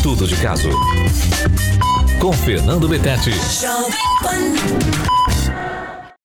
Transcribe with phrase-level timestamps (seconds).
[0.00, 0.70] Estudo de caso.
[2.18, 3.32] Com Fernando Betete.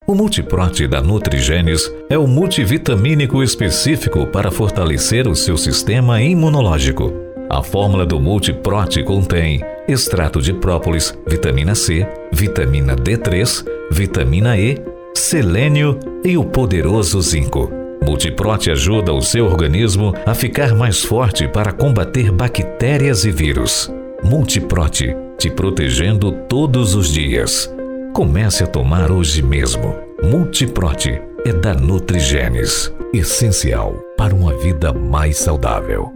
[0.07, 7.11] O Multiprote da Nutrigenes é o multivitamínico específico para fortalecer o seu sistema imunológico.
[7.49, 14.81] A fórmula do Multiprote contém extrato de própolis, vitamina C, vitamina D3, vitamina E,
[15.13, 17.84] selênio e o poderoso zinco.
[18.03, 23.91] Multiprote ajuda o seu organismo a ficar mais forte para combater bactérias e vírus.
[24.23, 27.73] Multiprote, te protegendo todos os dias.
[28.13, 29.95] Comece a tomar hoje mesmo.
[30.23, 36.11] Multiprote é da Nutrigenes, essencial para uma vida mais saudável.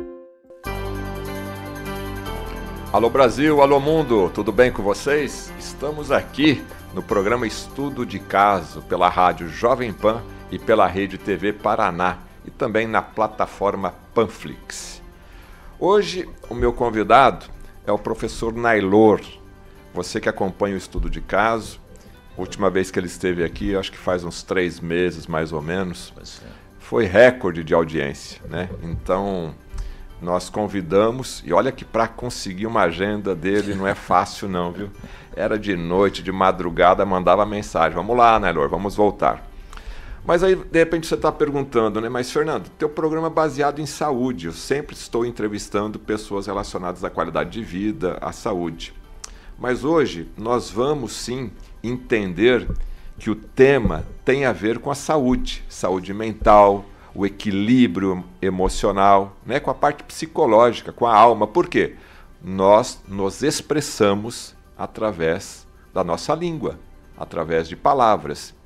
[2.91, 5.53] Alô Brasil, alô mundo, tudo bem com vocês?
[5.59, 11.53] Estamos aqui no programa Estudo de Caso pela rádio Jovem Pan e pela rede TV
[11.53, 15.01] Paraná e também na plataforma Panflix.
[15.79, 17.45] Hoje o meu convidado
[17.85, 19.21] é o professor Nailor.
[19.93, 21.79] Você que acompanha o estudo de caso,
[22.37, 26.13] última vez que ele esteve aqui, acho que faz uns três meses mais ou menos,
[26.79, 28.69] foi recorde de audiência, né?
[28.83, 29.53] Então
[30.21, 34.89] nós convidamos e olha que para conseguir uma agenda dele não é fácil não, viu?
[35.35, 37.95] Era de noite, de madrugada, mandava mensagem.
[37.95, 38.67] Vamos lá, né, Lor?
[38.67, 39.48] Vamos voltar.
[40.29, 42.07] Mas aí, de repente, você está perguntando, né?
[42.07, 44.45] Mas, Fernando, teu programa é baseado em saúde.
[44.45, 48.93] Eu sempre estou entrevistando pessoas relacionadas à qualidade de vida, à saúde.
[49.57, 51.49] Mas hoje nós vamos sim
[51.83, 52.69] entender
[53.17, 56.85] que o tema tem a ver com a saúde, saúde mental,
[57.15, 61.47] o equilíbrio emocional, né, com a parte psicológica, com a alma.
[61.47, 61.95] Por quê?
[62.39, 66.77] Nós nos expressamos através da nossa língua,
[67.17, 68.58] através de palavras.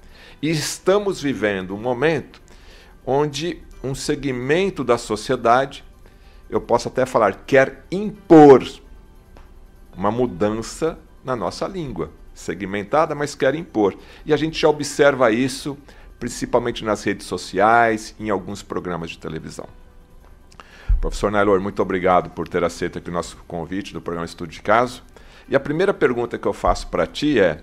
[0.44, 2.42] E estamos vivendo um momento
[3.06, 5.86] onde um segmento da sociedade,
[6.50, 8.62] eu posso até falar, quer impor
[9.96, 13.96] uma mudança na nossa língua segmentada, mas quer impor.
[14.26, 15.78] E a gente já observa isso
[16.20, 19.70] principalmente nas redes sociais, em alguns programas de televisão.
[21.00, 24.62] Professor Nailor, muito obrigado por ter aceito aqui o nosso convite do programa Estudo de
[24.62, 25.04] Caso.
[25.48, 27.62] E a primeira pergunta que eu faço para ti é: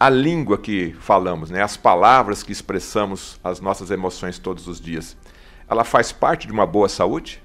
[0.00, 5.14] a língua que falamos, né, as palavras que expressamos as nossas emoções todos os dias,
[5.68, 7.42] ela faz parte de uma boa saúde?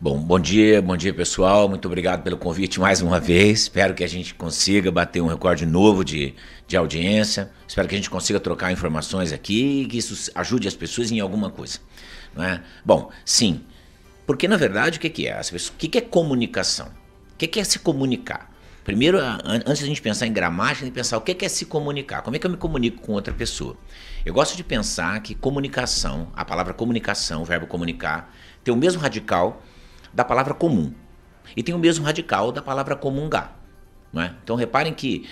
[0.00, 1.68] Bom, bom dia, bom dia pessoal.
[1.68, 3.62] Muito obrigado pelo convite mais uma vez.
[3.62, 6.34] Espero que a gente consiga bater um recorde novo de,
[6.66, 7.50] de audiência.
[7.68, 11.20] Espero que a gente consiga trocar informações aqui e que isso ajude as pessoas em
[11.20, 11.78] alguma coisa.
[12.34, 12.62] Não é?
[12.84, 13.62] Bom, sim.
[14.26, 15.38] Porque na verdade o que, é?
[15.38, 16.88] As pessoas, o que, é comunicação?
[17.32, 18.50] O que, é se comunicar?
[18.84, 22.20] Primeiro, antes da gente pensar em gramática, tem que pensar o que é se comunicar.
[22.20, 23.76] Como é que eu me comunico com outra pessoa?
[24.26, 28.30] Eu gosto de pensar que comunicação, a palavra comunicação, o verbo comunicar,
[28.62, 29.62] tem o mesmo radical
[30.12, 30.92] da palavra comum.
[31.56, 33.58] E tem o mesmo radical da palavra comungar.
[34.16, 34.30] É?
[34.44, 35.26] Então reparem que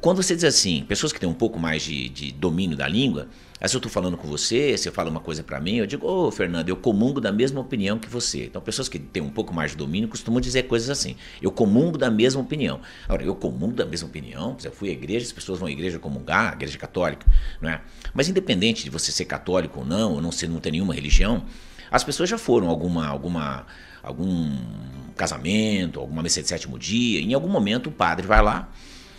[0.00, 3.28] quando você diz assim, pessoas que têm um pouco mais de, de domínio da língua,
[3.60, 6.06] aí se eu estou falando com você, você fala uma coisa para mim, eu digo,
[6.06, 8.44] ô oh, Fernando, eu comungo da mesma opinião que você.
[8.44, 11.96] Então pessoas que têm um pouco mais de domínio costumam dizer coisas assim, eu comungo
[11.96, 12.80] da mesma opinião.
[13.04, 15.98] Agora, eu comungo da mesma opinião, eu fui à igreja, as pessoas vão à igreja
[15.98, 17.26] comungar, a igreja católica,
[17.60, 17.80] não é?
[18.12, 21.44] Mas independente de você ser católico ou não, ou não, ser, não ter nenhuma religião,
[21.90, 23.66] as pessoas já foram alguma, alguma
[24.02, 24.56] algum
[25.16, 28.70] casamento, alguma missa de sétimo dia, em algum momento o padre vai lá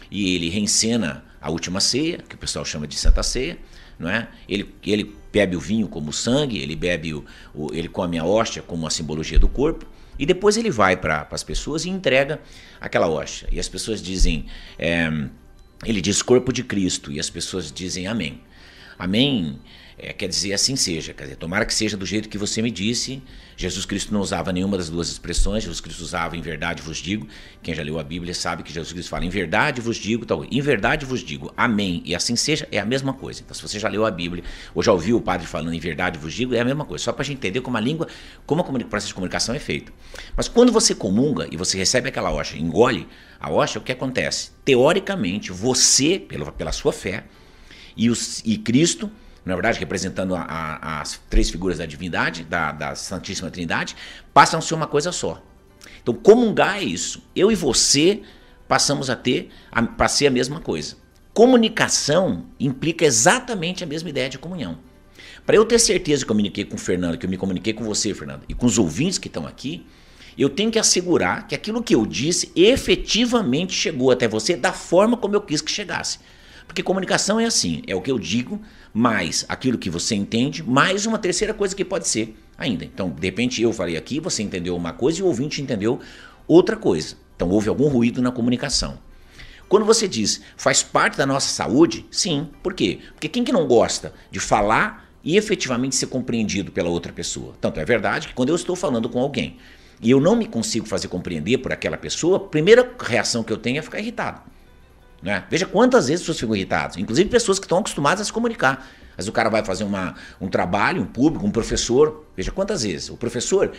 [0.09, 3.57] e ele reencena a última ceia, que o pessoal chama de Santa Ceia,
[3.99, 4.27] não é?
[4.47, 8.61] Ele, ele bebe o vinho como sangue, ele bebe o, o ele come a hóstia
[8.61, 9.85] como a simbologia do corpo,
[10.19, 12.39] e depois ele vai para as pessoas e entrega
[12.81, 13.47] aquela hóstia.
[13.51, 14.45] E as pessoas dizem,
[14.79, 15.09] é,
[15.85, 18.41] ele diz corpo de Cristo, e as pessoas dizem amém.
[18.97, 19.59] Amém
[19.99, 22.69] é, quer dizer assim seja, quer dizer, tomara que seja do jeito que você me
[22.69, 23.21] disse.
[23.55, 27.27] Jesus Cristo não usava nenhuma das duas expressões, Jesus Cristo usava em verdade vos digo.
[27.63, 30.45] Quem já leu a Bíblia sabe que Jesus Cristo fala em verdade vos digo, tal,
[30.45, 33.41] em verdade vos digo, amém, e assim seja, é a mesma coisa.
[33.41, 34.43] Então, se você já leu a Bíblia
[34.75, 37.11] ou já ouviu o padre falando em verdade vos digo, é a mesma coisa, só
[37.11, 38.07] para a gente entender como a língua,
[38.45, 39.91] como o processo de comunicação é feito.
[40.35, 43.07] Mas quando você comunga e você recebe aquela hóstia, engole
[43.39, 44.51] a hóstia, o que acontece?
[44.63, 47.23] Teoricamente, você, pela, pela sua fé,
[47.95, 49.09] e, os, e Cristo
[49.47, 53.95] na verdade, representando a, a, as três figuras da divindade, da, da Santíssima Trindade,
[54.33, 55.41] passam a ser uma coisa só.
[56.01, 57.23] Então, comungar é isso.
[57.35, 58.21] Eu e você
[58.67, 59.49] passamos a ter,
[59.97, 60.95] para ser a mesma coisa.
[61.33, 64.79] Comunicação implica exatamente a mesma ideia de comunhão.
[65.45, 67.83] Para eu ter certeza que eu comuniquei com o Fernando, que eu me comuniquei com
[67.83, 69.85] você, Fernando, e com os ouvintes que estão aqui,
[70.38, 75.15] eu tenho que assegurar que aquilo que eu disse efetivamente chegou até você da forma
[75.17, 76.19] como eu quis que chegasse.
[76.67, 78.61] Porque comunicação é assim, é o que eu digo,
[78.94, 82.84] mais aquilo que você entende, mais uma terceira coisa que pode ser ainda.
[82.84, 86.00] Então, de repente eu falei aqui, você entendeu uma coisa e o ouvinte entendeu
[86.48, 87.16] outra coisa.
[87.36, 88.98] Então houve algum ruído na comunicação.
[89.69, 92.50] Quando você diz faz parte da nossa saúde, sim.
[92.63, 93.00] Por quê?
[93.12, 97.54] Porque quem que não gosta de falar e efetivamente ser compreendido pela outra pessoa?
[97.60, 99.57] Tanto é verdade que quando eu estou falando com alguém
[100.01, 103.57] e eu não me consigo fazer compreender por aquela pessoa, a primeira reação que eu
[103.57, 104.42] tenho é ficar irritado.
[105.21, 105.43] Né?
[105.49, 108.87] Veja quantas vezes as pessoas ficam irritadas, inclusive pessoas que estão acostumadas a se comunicar.
[109.17, 112.23] Mas o cara vai fazer uma, um trabalho, um público, um professor.
[112.35, 113.09] Veja quantas vezes.
[113.09, 113.71] O professor,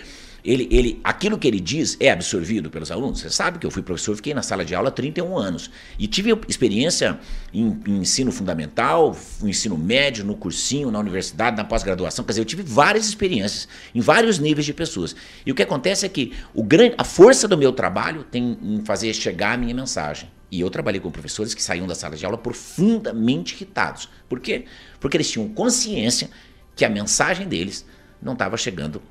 [0.45, 3.21] ele, ele, aquilo que ele diz é absorvido pelos alunos.
[3.21, 5.71] Você sabe que eu fui professor, fiquei na sala de aula há 31 anos.
[5.97, 7.21] E tive experiência
[7.55, 12.25] em, em ensino fundamental, no ensino médio, no cursinho, na universidade, na pós-graduação.
[12.25, 15.15] Quer dizer, eu tive várias experiências em vários níveis de pessoas.
[15.47, 18.85] E o que acontece é que o grande, a força do meu trabalho tem em
[18.85, 20.29] fazer chegar a minha mensagem.
[20.51, 24.09] E eu trabalhei com professores que saíam da sala de aula profundamente irritados.
[24.29, 24.65] Por quê?
[24.99, 26.31] Porque eles tinham consciência
[26.75, 27.85] que a mensagem deles
[28.23, 29.03] não estava chegando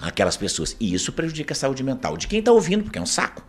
[0.00, 0.76] àquelas pessoas.
[0.80, 3.44] E isso prejudica a saúde mental de quem está ouvindo, porque é um saco,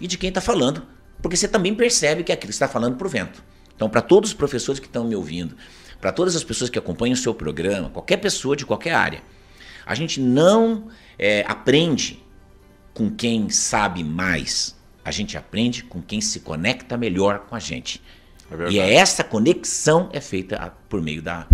[0.00, 0.86] e de quem está falando,
[1.22, 3.42] porque você também percebe que aquilo está falando para o vento.
[3.74, 5.56] Então, para todos os professores que estão me ouvindo,
[6.00, 9.22] para todas as pessoas que acompanham o seu programa, qualquer pessoa de qualquer área,
[9.86, 10.88] a gente não
[11.18, 12.22] é, aprende
[12.92, 14.76] com quem sabe mais
[15.08, 18.02] a gente aprende com quem se conecta melhor com a gente.
[18.50, 21.46] É e é essa conexão é feita por meio da,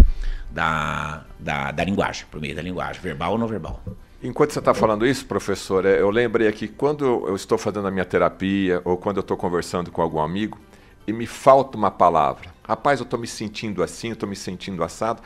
[0.50, 3.82] da, da, da linguagem, por meio da linguagem, verbal ou não verbal.
[4.22, 7.90] Enquanto você está falando isso, professor, é, eu lembrei aqui, quando eu estou fazendo a
[7.90, 10.58] minha terapia ou quando eu estou conversando com algum amigo
[11.06, 14.82] e me falta uma palavra, Rapaz, eu estou me sentindo assim, eu estou me sentindo
[14.82, 15.20] assado.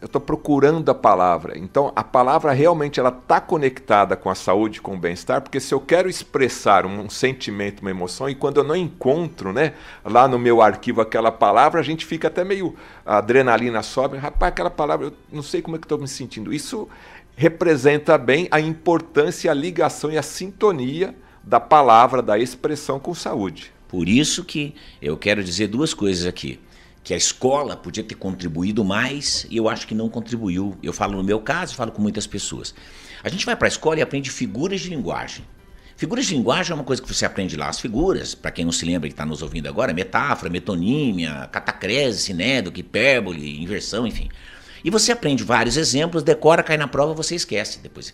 [0.00, 1.58] Eu estou procurando a palavra.
[1.58, 5.74] Então, a palavra realmente ela está conectada com a saúde, com o bem-estar, porque se
[5.74, 10.26] eu quero expressar um, um, sentimento, uma emoção, e quando eu não encontro, né, lá
[10.26, 12.74] no meu arquivo aquela palavra, a gente fica até meio
[13.04, 14.16] a adrenalina sobe.
[14.16, 16.54] Rapaz, aquela palavra, eu não sei como é que estou me sentindo.
[16.54, 16.88] Isso
[17.36, 21.14] representa bem a importância, a ligação e a sintonia
[21.44, 23.74] da palavra, da expressão com saúde.
[23.88, 26.58] Por isso que eu quero dizer duas coisas aqui
[27.08, 30.76] que a escola podia ter contribuído mais e eu acho que não contribuiu.
[30.82, 32.74] Eu falo no meu caso, falo com muitas pessoas.
[33.24, 35.42] A gente vai para a escola e aprende figuras de linguagem.
[35.96, 37.70] Figuras de linguagem é uma coisa que você aprende lá.
[37.70, 42.20] As figuras, para quem não se lembra que está nos ouvindo agora, metáfora, metonímia, catacrese,
[42.20, 44.28] sinédoque, hipérbole, inversão, enfim.
[44.84, 48.12] E você aprende vários exemplos, decora, cai na prova, você esquece depois.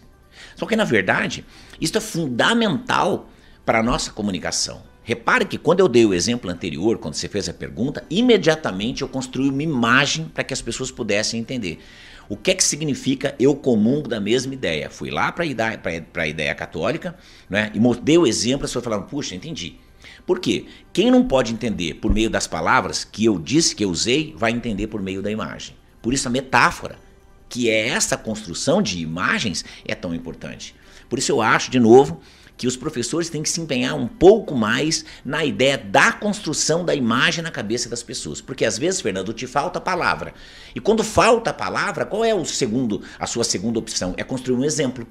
[0.55, 1.45] Só que, na verdade,
[1.81, 3.29] isso é fundamental
[3.67, 4.85] para a nossa comunicação.
[5.07, 9.09] Repare que quando eu dei o exemplo anterior, quando você fez a pergunta, imediatamente eu
[9.09, 11.79] construí uma imagem para que as pessoas pudessem entender.
[12.27, 14.89] O que é que significa eu comungo da mesma ideia?
[14.89, 17.15] Fui lá para a ideia, católica
[17.51, 19.77] né, e dei o exemplo, as pessoas falaram, puxa, entendi.
[20.25, 20.65] Por quê?
[20.91, 24.53] Quem não pode entender por meio das palavras que eu disse que eu usei, vai
[24.53, 25.77] entender por meio da imagem.
[26.01, 26.99] Por isso a metáfora,
[27.47, 30.75] que é essa construção de imagens, é tão importante.
[31.11, 32.23] Por isso eu acho, de novo,
[32.57, 36.95] que os professores têm que se empenhar um pouco mais na ideia da construção da
[36.95, 38.41] imagem na cabeça das pessoas.
[38.41, 40.33] Porque às vezes, Fernando, te falta palavra.
[40.75, 44.15] E quando falta palavra, qual é o segundo, a sua segunda opção?
[44.17, 45.07] É construir um exemplo.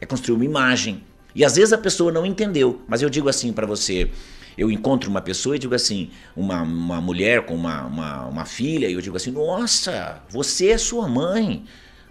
[0.00, 1.04] É construir uma imagem.
[1.34, 4.10] E às vezes a pessoa não entendeu, mas eu digo assim para você,
[4.56, 8.86] eu encontro uma pessoa e digo assim, uma, uma mulher com uma, uma, uma filha,
[8.86, 11.64] e eu digo assim, nossa, você é sua mãe.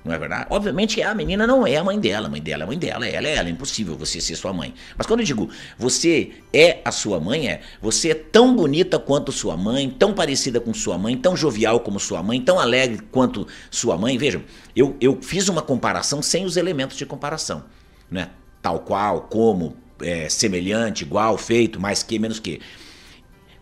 [0.04, 0.48] Não é verdade?
[0.50, 3.08] Obviamente a menina não é a mãe dela, a mãe dela é a mãe dela,
[3.08, 4.74] ela é ela, é impossível você ser sua mãe.
[4.98, 9.32] Mas quando eu digo você é a sua mãe, é você é tão bonita quanto
[9.32, 13.48] sua mãe, tão parecida com sua mãe, tão jovial como sua mãe, tão alegre quanto
[13.70, 14.18] sua mãe.
[14.18, 14.44] Vejam,
[14.76, 17.64] eu, eu fiz uma comparação sem os elementos de comparação,
[18.10, 18.30] né?
[18.60, 22.60] Tal qual, como, é, semelhante, igual, feito, mais que, menos que.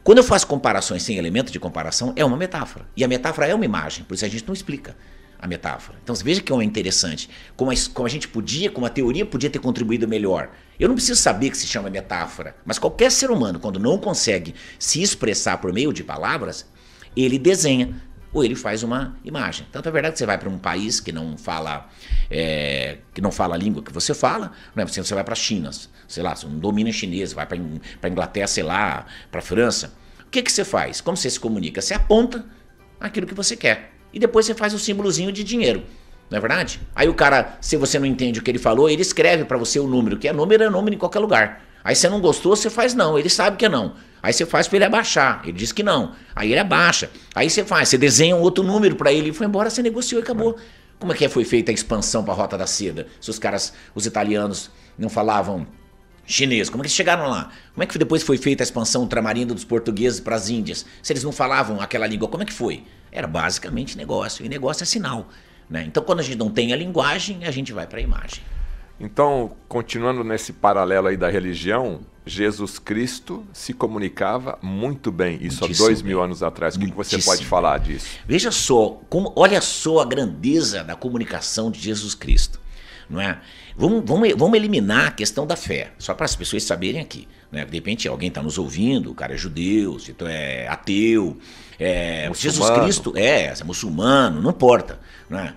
[0.03, 2.85] Quando eu faço comparações sem elemento de comparação, é uma metáfora.
[2.95, 4.95] E a metáfora é uma imagem, por isso a gente não explica
[5.39, 5.97] a metáfora.
[6.03, 7.29] Então você veja que é interessante.
[7.55, 10.51] Como a, como a gente podia, como a teoria podia ter contribuído melhor.
[10.77, 14.53] Eu não preciso saber que se chama metáfora, mas qualquer ser humano, quando não consegue
[14.77, 16.65] se expressar por meio de palavras,
[17.15, 19.65] ele desenha ou ele faz uma imagem.
[19.71, 21.89] Tanto é verdade que você vai para um país que não fala
[22.29, 24.85] é, que não fala a língua que você fala, né?
[24.85, 25.71] você, você vai para a China,
[26.07, 29.93] sei lá, você não domina chinês, vai para a Inglaterra, sei lá, para a França.
[30.25, 31.01] O que, que você faz?
[31.01, 31.81] Como você se comunica?
[31.81, 32.45] Você aponta
[32.99, 35.83] aquilo que você quer e depois você faz o símbolozinho de dinheiro.
[36.29, 36.79] Não é verdade?
[36.95, 39.79] Aí o cara, se você não entende o que ele falou, ele escreve para você
[39.79, 41.63] o número, que é número é número em qualquer lugar.
[41.83, 43.95] Aí você não gostou, você faz não, ele sabe que é não.
[44.21, 46.13] Aí você faz para ele abaixar, ele diz que não.
[46.35, 47.09] Aí ele abaixa.
[47.33, 50.21] Aí você faz, você desenha um outro número para ele e foi embora, você negociou
[50.21, 50.57] e acabou.
[50.99, 53.07] Como é que foi feita a expansão para a Rota da Seda?
[53.21, 55.65] Se os caras, os italianos não falavam
[56.25, 57.49] chinês, como é que eles chegaram lá?
[57.73, 60.85] Como é que depois foi feita a expansão ultramarina dos portugueses para as Índias?
[61.01, 62.83] Se eles não falavam aquela língua, como é que foi?
[63.11, 65.27] Era basicamente negócio, e negócio é sinal.
[65.69, 65.83] Né?
[65.87, 68.41] Então, quando a gente não tem a linguagem, a gente vai para a imagem.
[68.99, 75.85] Então, continuando nesse paralelo aí da religião, Jesus Cristo se comunicava muito bem, isso Muitíssimo
[75.85, 76.75] há dois mil anos atrás.
[76.75, 78.19] O que, que você pode falar disso?
[78.27, 82.59] Veja só, como, olha só a grandeza da comunicação de Jesus Cristo.
[83.09, 83.39] Não é?
[83.79, 87.27] Vamos, vamos, vamos eliminar a questão da fé, só para as pessoas saberem aqui.
[87.49, 87.63] Né?
[87.63, 91.37] De repente alguém está nos ouvindo, o cara é judeu, então é ateu,
[91.79, 94.99] é, Jesus Cristo é, é muçulmano, não importa.
[95.29, 95.53] Né?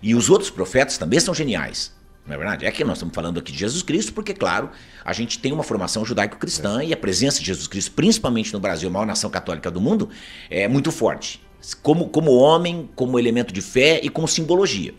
[0.00, 1.92] E os outros profetas também são geniais.
[2.24, 2.64] Não é verdade?
[2.64, 4.70] É que nós estamos falando aqui de Jesus Cristo, porque, claro,
[5.04, 6.86] a gente tem uma formação judaico-cristã é.
[6.86, 10.08] e a presença de Jesus Cristo, principalmente no Brasil, a maior nação católica do mundo,
[10.48, 11.42] é muito forte.
[11.82, 14.94] Como, como homem, como elemento de fé e como simbologia.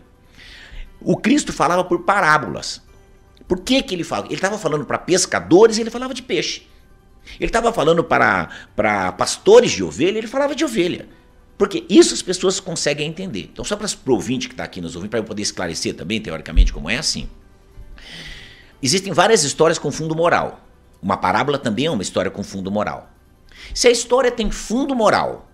[1.06, 2.82] O Cristo falava por parábolas.
[3.46, 4.26] Por que, que ele falava?
[4.26, 6.66] Ele estava falando para pescadores ele falava de peixe.
[7.38, 11.08] Ele estava falando para, para pastores de ovelha, ele falava de ovelha.
[11.56, 13.50] Porque isso as pessoas conseguem entender.
[13.52, 16.20] Então, só para o ouvinte que está aqui nos ouvindo, para eu poder esclarecer também,
[16.20, 17.28] teoricamente, como é assim.
[18.82, 20.60] Existem várias histórias com fundo moral.
[21.00, 23.08] Uma parábola também é uma história com fundo moral.
[23.72, 25.48] Se a história tem fundo moral,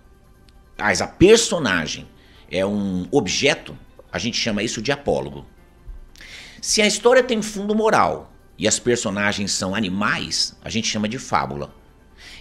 [0.79, 2.07] mas a personagem
[2.49, 3.77] é um objeto,
[4.13, 5.43] a gente chama isso de apólogo.
[6.61, 11.17] Se a história tem fundo moral e as personagens são animais, a gente chama de
[11.17, 11.73] fábula.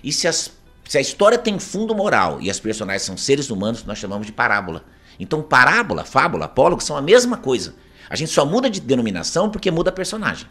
[0.04, 0.52] E se as
[0.88, 4.32] se a história tem fundo moral e as personagens são seres humanos, nós chamamos de
[4.32, 4.84] parábola.
[5.18, 7.74] Então, parábola, fábula, apólogo são a mesma coisa.
[8.10, 10.46] A gente só muda de denominação porque muda a personagem.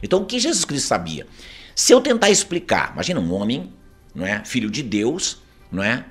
[0.00, 1.26] Então, o que Jesus Cristo sabia?
[1.74, 3.72] Se eu tentar explicar, imagina um homem,
[4.14, 6.04] não é, filho de Deus, não é,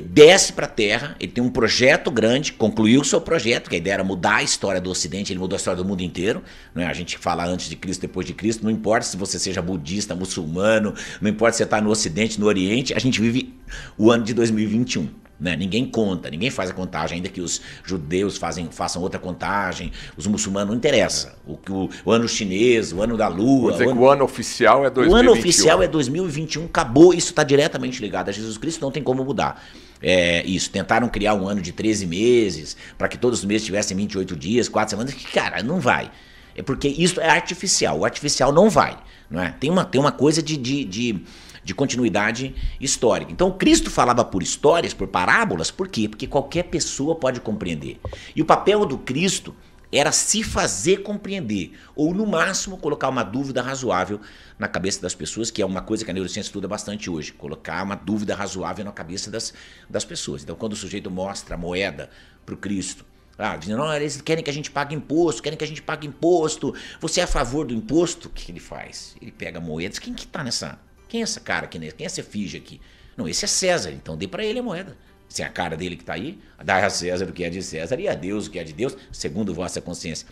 [0.00, 3.78] desce para a Terra, ele tem um projeto grande, concluiu o seu projeto, que a
[3.78, 6.42] ideia era mudar a história do Ocidente, ele mudou a história do mundo inteiro.
[6.74, 6.86] Né?
[6.86, 10.14] A gente fala antes de Cristo, depois de Cristo, não importa se você seja budista,
[10.14, 13.54] muçulmano, não importa se você está no Ocidente, no Oriente, a gente vive
[13.98, 15.21] o ano de 2021.
[15.40, 15.56] Né?
[15.56, 20.26] Ninguém conta, ninguém faz a contagem, ainda que os judeus fazem, façam outra contagem, os
[20.26, 21.34] muçulmanos não interessa.
[21.44, 23.72] O, o, o ano chinês, o ano da lua.
[23.72, 25.12] Dizer o ano, que o ano oficial é 2021.
[25.12, 29.02] O ano oficial é 2021, acabou, isso está diretamente ligado a Jesus Cristo, não tem
[29.02, 29.64] como mudar.
[30.00, 33.96] É, isso, tentaram criar um ano de 13 meses, para que todos os meses tivessem
[33.96, 36.10] 28 dias, 4 semanas, que, cara, não vai.
[36.54, 38.96] É porque isso é artificial, o artificial não vai.
[39.30, 39.50] Não é?
[39.58, 41.24] tem, uma, tem uma coisa de, de, de
[41.64, 43.32] de continuidade histórica.
[43.32, 46.08] Então, Cristo falava por histórias, por parábolas, por quê?
[46.08, 48.00] Porque qualquer pessoa pode compreender.
[48.34, 49.54] E o papel do Cristo
[49.92, 54.18] era se fazer compreender, ou no máximo colocar uma dúvida razoável
[54.58, 57.82] na cabeça das pessoas, que é uma coisa que a neurociência estuda bastante hoje, colocar
[57.82, 59.52] uma dúvida razoável na cabeça das,
[59.90, 60.42] das pessoas.
[60.42, 62.08] Então, quando o sujeito mostra a moeda
[62.46, 63.04] para o Cristo,
[63.36, 66.06] ah, dizendo, não, eles querem que a gente pague imposto, querem que a gente pague
[66.06, 68.28] imposto, você é a favor do imposto?
[68.28, 69.14] O que ele faz?
[69.20, 70.78] Ele pega a moeda, diz, quem que está nessa
[71.12, 71.78] quem é essa cara aqui?
[71.78, 72.80] Quem é essa efígie aqui?
[73.18, 74.96] Não, esse é César, então dê para ele a moeda.
[75.28, 77.62] Se é a cara dele que está aí, dá a César o que é de
[77.62, 80.26] César e a Deus o que é de Deus, segundo vossa consciência.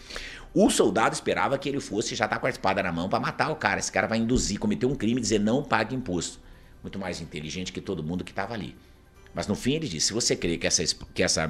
[0.55, 3.51] O soldado esperava que ele fosse já tá com a espada na mão para matar
[3.51, 3.79] o cara.
[3.79, 6.41] Esse cara vai induzir, cometer um crime dizer não pague imposto.
[6.83, 8.75] Muito mais inteligente que todo mundo que estava ali.
[9.35, 10.83] Mas no fim ele disse: se você crê que essa,
[11.13, 11.47] que essa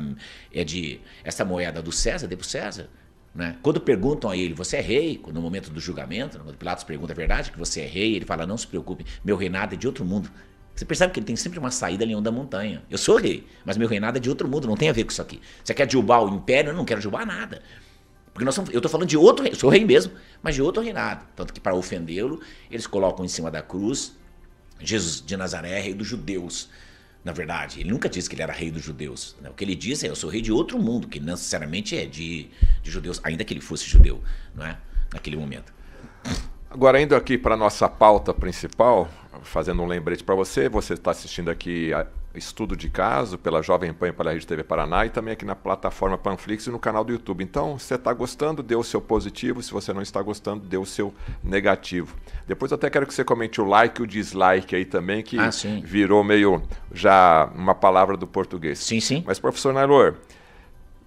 [0.53, 2.91] é de essa moeda do César, dê para César.
[3.35, 3.57] Né?
[3.63, 5.21] Quando perguntam a ele, você é rei?
[5.33, 8.17] No momento do julgamento, quando Pilatos pergunta, é verdade que você é rei?
[8.17, 10.31] Ele fala, não se preocupe, meu reinado é de outro mundo.
[10.75, 12.83] Você percebe que ele tem sempre uma saída leão da montanha.
[12.91, 15.11] Eu sou rei, mas meu reinado é de outro mundo, não tem a ver com
[15.11, 15.41] isso aqui.
[15.63, 16.71] Você quer derrubar o império?
[16.71, 17.63] Eu não quero derrubar nada.
[18.33, 20.83] Porque nós somos, eu estou falando de outro rei, sou rei mesmo, mas de outro
[20.83, 21.25] reinado.
[21.37, 24.17] Tanto que para ofendê-lo, eles colocam em cima da cruz
[24.79, 26.69] Jesus de Nazaré, rei dos judeus
[27.25, 27.81] na verdade.
[27.81, 29.37] Ele nunca disse que ele era rei dos judeus.
[29.41, 29.51] Né?
[29.51, 32.07] O que ele diz é: eu sou rei de outro mundo, que não necessariamente é
[32.07, 32.49] de,
[32.83, 34.23] de judeus, ainda que ele fosse judeu,
[34.55, 34.79] não é?
[35.13, 35.73] Naquele momento.
[36.71, 39.09] Agora, indo aqui para a nossa pauta principal,
[39.43, 41.91] fazendo um lembrete para você, você está assistindo aqui
[42.35, 45.55] Estudo de Caso pela Jovem Pan e pela Rede TV Paraná e também aqui na
[45.55, 47.43] plataforma Panflix e no canal do YouTube.
[47.43, 50.77] Então, se você está gostando, dê o seu positivo, se você não está gostando, dê
[50.77, 52.17] o seu negativo.
[52.47, 55.51] Depois até quero que você comente o like e o dislike aí também, que ah,
[55.83, 58.79] virou meio já uma palavra do português.
[58.79, 59.25] Sim, sim.
[59.27, 60.17] Mas, professor Nailor,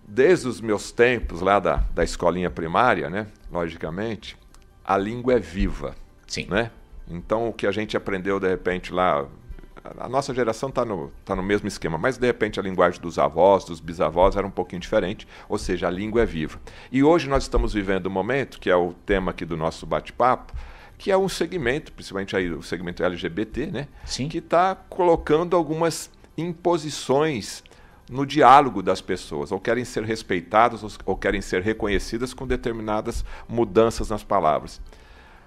[0.08, 4.38] desde os meus tempos lá da, da escolinha primária, né, logicamente,
[4.84, 5.96] a língua é viva.
[6.28, 6.48] Sim.
[6.50, 6.72] Né?
[7.08, 9.26] Então, o que a gente aprendeu, de repente, lá.
[9.84, 13.20] A nossa geração está no, tá no mesmo esquema, mas de repente a linguagem dos
[13.20, 16.58] avós, dos bisavós era um pouquinho diferente, ou seja, a língua é viva.
[16.90, 20.54] E hoje nós estamos vivendo um momento, que é o tema aqui do nosso bate-papo,
[20.98, 23.88] que é um segmento, principalmente aí o segmento LGBT, né?
[24.06, 24.30] Sim.
[24.30, 27.62] que está colocando algumas imposições
[28.10, 34.10] no diálogo das pessoas, ou querem ser respeitadas ou querem ser reconhecidas com determinadas mudanças
[34.10, 34.80] nas palavras.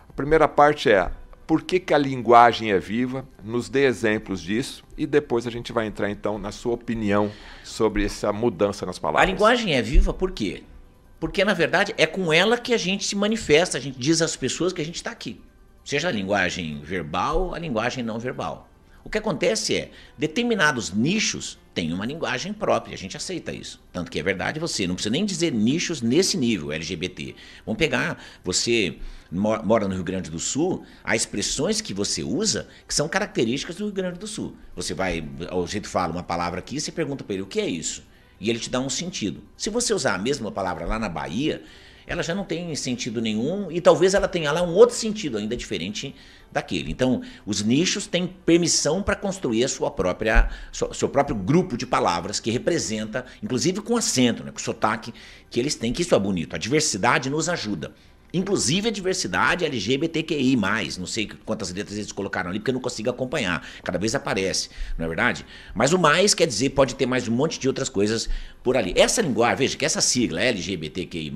[0.08, 1.10] A primeira parte é
[1.46, 5.72] por que, que a linguagem é viva, nos dê exemplos disso e depois a gente
[5.72, 7.30] vai entrar então na sua opinião
[7.62, 9.28] sobre essa mudança nas palavras.
[9.28, 10.64] A linguagem é viva por quê?
[11.20, 14.36] Porque, na verdade, é com ela que a gente se manifesta, a gente diz às
[14.36, 15.40] pessoas que a gente está aqui.
[15.84, 18.68] Seja a linguagem verbal, a linguagem não verbal.
[19.06, 23.80] O que acontece é, determinados nichos têm uma linguagem própria, a gente aceita isso.
[23.92, 27.36] Tanto que é verdade você, não precisa nem dizer nichos nesse nível LGBT.
[27.64, 28.98] Vamos pegar, você
[29.30, 33.84] mora no Rio Grande do Sul, há expressões que você usa que são características do
[33.84, 34.56] Rio Grande do Sul.
[34.74, 37.68] Você vai, ao jeito fala uma palavra aqui, você pergunta para ele o que é
[37.68, 38.02] isso?
[38.40, 39.40] E ele te dá um sentido.
[39.56, 41.62] Se você usar a mesma palavra lá na Bahia,
[42.06, 45.56] ela já não tem sentido nenhum e talvez ela tenha lá um outro sentido ainda
[45.56, 46.14] diferente
[46.52, 46.90] daquele.
[46.90, 50.48] Então, os nichos têm permissão para construir a sua própria,
[50.92, 55.12] seu próprio grupo de palavras que representa, inclusive com acento, né, com sotaque
[55.50, 56.54] que eles têm, que isso é bonito.
[56.54, 57.92] A diversidade nos ajuda.
[58.32, 60.56] Inclusive a diversidade LGBTQI+,
[60.98, 63.66] não sei quantas letras eles colocaram ali, porque eu não consigo acompanhar.
[63.82, 65.46] Cada vez aparece, não é verdade?
[65.74, 68.28] Mas o mais quer dizer, pode ter mais um monte de outras coisas
[68.62, 68.92] por ali.
[68.96, 71.32] Essa linguagem, veja que essa sigla LGBTQI+,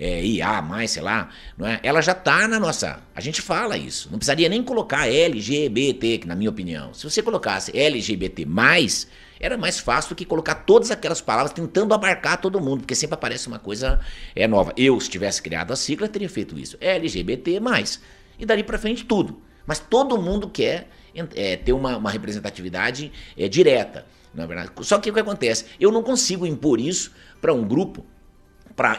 [0.00, 1.28] é, IA, mais, sei lá,
[1.58, 1.78] não é?
[1.82, 3.00] ela já está na nossa.
[3.14, 4.08] A gente fala isso.
[4.10, 6.94] Não precisaria nem colocar LGBT, que na minha opinião.
[6.94, 8.46] Se você colocasse LGBT,
[9.38, 13.14] era mais fácil do que colocar todas aquelas palavras tentando abarcar todo mundo, porque sempre
[13.14, 14.00] aparece uma coisa
[14.34, 14.72] é, nova.
[14.74, 16.78] Eu, se tivesse criado a sigla, teria feito isso.
[16.80, 17.60] LGBT,
[18.38, 19.42] e dali para frente tudo.
[19.66, 20.88] Mas todo mundo quer
[21.34, 24.70] é, ter uma, uma representatividade é, direta, na é verdade.
[24.80, 25.66] Só que o que acontece?
[25.78, 28.06] Eu não consigo impor isso para um grupo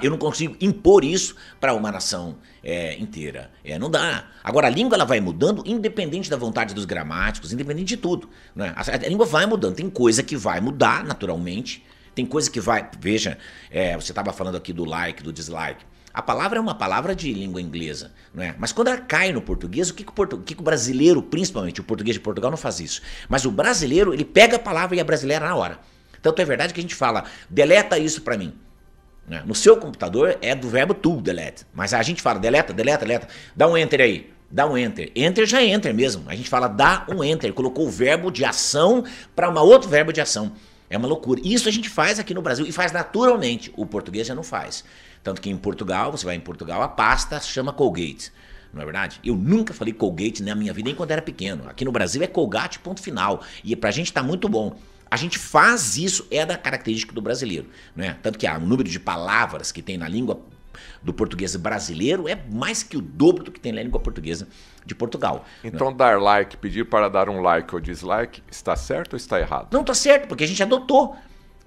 [0.01, 3.51] Eu não consigo impor isso para uma nação é, inteira.
[3.63, 4.25] É, não dá.
[4.43, 8.29] Agora, a língua ela vai mudando independente da vontade dos gramáticos, independente de tudo.
[8.55, 8.73] Né?
[8.75, 9.75] A, a, língua vai mudando.
[9.75, 11.83] Tem coisa que vai mudar naturalmente.
[12.13, 12.89] Tem coisa que vai.
[13.00, 13.38] Veja,
[13.69, 15.85] é, você estava falando aqui do like, do dislike.
[16.13, 18.53] A palavra é uma palavra de língua inglesa, não é?
[18.59, 20.35] Mas quando ela cai no português, o que, que, o, portu...
[20.35, 23.01] o, que, que o brasileiro, principalmente o português de Portugal, não faz isso?
[23.29, 25.79] Mas o brasileiro, ele pega a palavra e a brasileira na hora.
[26.21, 28.53] Tanto é verdade que a gente fala, deleta isso para mim.
[29.28, 29.44] Né?
[29.46, 31.66] No seu computador é do verbo to delete.
[31.74, 33.28] Mas a gente fala deleta, deleta, deleta.
[33.56, 34.32] Dá um enter aí.
[34.50, 35.12] Dá um enter.
[35.16, 36.24] Enter já é enter mesmo.
[36.28, 37.53] A gente fala dá um enter.
[37.53, 39.03] Colocou o verbo de ação
[39.36, 40.51] para um outro verbo de ação.
[40.90, 41.40] É uma loucura.
[41.42, 43.72] Isso a gente faz aqui no Brasil e faz naturalmente.
[43.77, 44.84] O português já não faz.
[45.24, 48.31] Tanto que em Portugal, você vai em Portugal, a pasta chama Colgate.
[48.74, 49.20] Não é verdade?
[49.24, 51.70] Eu nunca falei Colgate na minha vida, nem quando era pequeno.
[51.70, 53.42] Aqui no Brasil é Colgate, ponto final.
[53.64, 54.77] E pra gente tá muito bom.
[55.11, 57.67] A gente faz isso, é da característica do brasileiro.
[57.93, 58.17] Né?
[58.24, 60.41] Tanto que o número de palavras que tem na língua
[61.03, 64.47] do português brasileiro é mais que o dobro do que tem na língua portuguesa
[64.85, 65.45] de Portugal.
[65.63, 65.97] Então, né?
[65.97, 69.67] dar like, pedir para dar um like ou dislike, está certo ou está errado?
[69.74, 71.15] Não, está certo, porque a gente adotou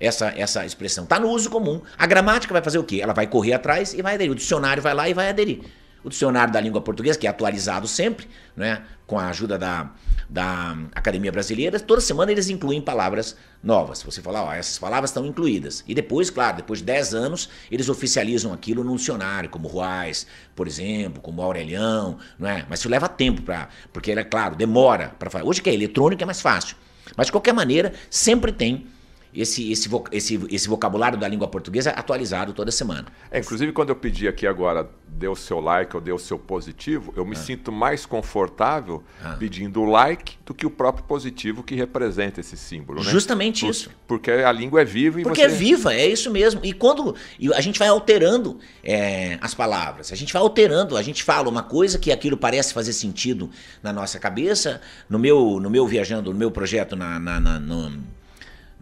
[0.00, 1.04] essa, essa expressão.
[1.04, 1.80] Está no uso comum.
[1.98, 3.00] A gramática vai fazer o quê?
[3.02, 4.33] Ela vai correr atrás e vai aderir.
[4.33, 5.61] O dicionário vai lá e vai aderir.
[6.02, 9.90] O dicionário da língua portuguesa, que é atualizado sempre, né, com a ajuda da,
[10.29, 14.03] da Academia Brasileira, toda semana eles incluem palavras novas.
[14.03, 15.85] Você fala, ó, essas palavras estão incluídas.
[15.87, 20.67] E depois, claro, depois de 10 anos, eles oficializam aquilo num dicionário, como Ruais, por
[20.67, 22.67] exemplo, como Aurelião, não é?
[22.69, 25.45] Mas isso leva tempo para, porque é claro, demora para fazer.
[25.45, 26.77] Hoje que é eletrônico é mais fácil.
[27.17, 28.87] Mas de qualquer maneira, sempre tem
[29.35, 33.07] esse, esse, esse, esse vocabulário da língua portuguesa atualizado toda semana.
[33.31, 36.38] É, inclusive, quando eu pedi aqui agora, dê o seu like ou dê o seu
[36.38, 37.38] positivo, eu me ah.
[37.38, 39.37] sinto mais confortável ah.
[39.38, 43.03] pedindo o like do que o próprio positivo que representa esse símbolo.
[43.03, 43.11] Né?
[43.11, 43.90] Justamente Por, isso.
[44.07, 45.47] Porque a língua é viva e Porque você...
[45.47, 46.61] é viva, é isso mesmo.
[46.62, 47.16] E quando
[47.55, 51.62] a gente vai alterando é, as palavras, a gente vai alterando, a gente fala uma
[51.62, 53.51] coisa que aquilo parece fazer sentido
[53.83, 58.05] na nossa cabeça, no meu, no meu viajando, no meu projeto na, na, na no,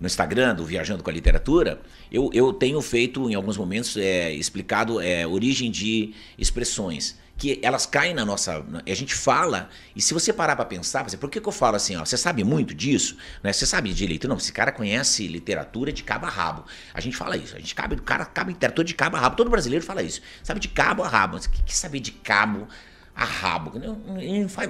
[0.02, 4.32] no Instagram do Viajando com a Literatura, eu, eu tenho feito, em alguns momentos, é,
[4.32, 7.16] explicado é, origem de expressões.
[7.38, 8.64] Que elas caem na nossa.
[8.84, 11.76] A gente fala, e se você parar para pensar, você, por que, que eu falo
[11.76, 11.96] assim?
[11.96, 13.16] Ó, você sabe muito disso?
[13.44, 13.52] Né?
[13.52, 14.34] Você sabe de literatura?
[14.34, 16.64] Não, esse cara conhece literatura de cabo a rabo.
[16.92, 17.54] A gente fala isso.
[17.54, 19.36] A gente cabe, o cara cabe literatura de cabo a rabo.
[19.36, 20.20] Todo brasileiro fala isso.
[20.42, 21.36] Sabe de cabo a rabo.
[21.36, 22.66] O que, que saber de cabo
[23.14, 23.72] a rabo?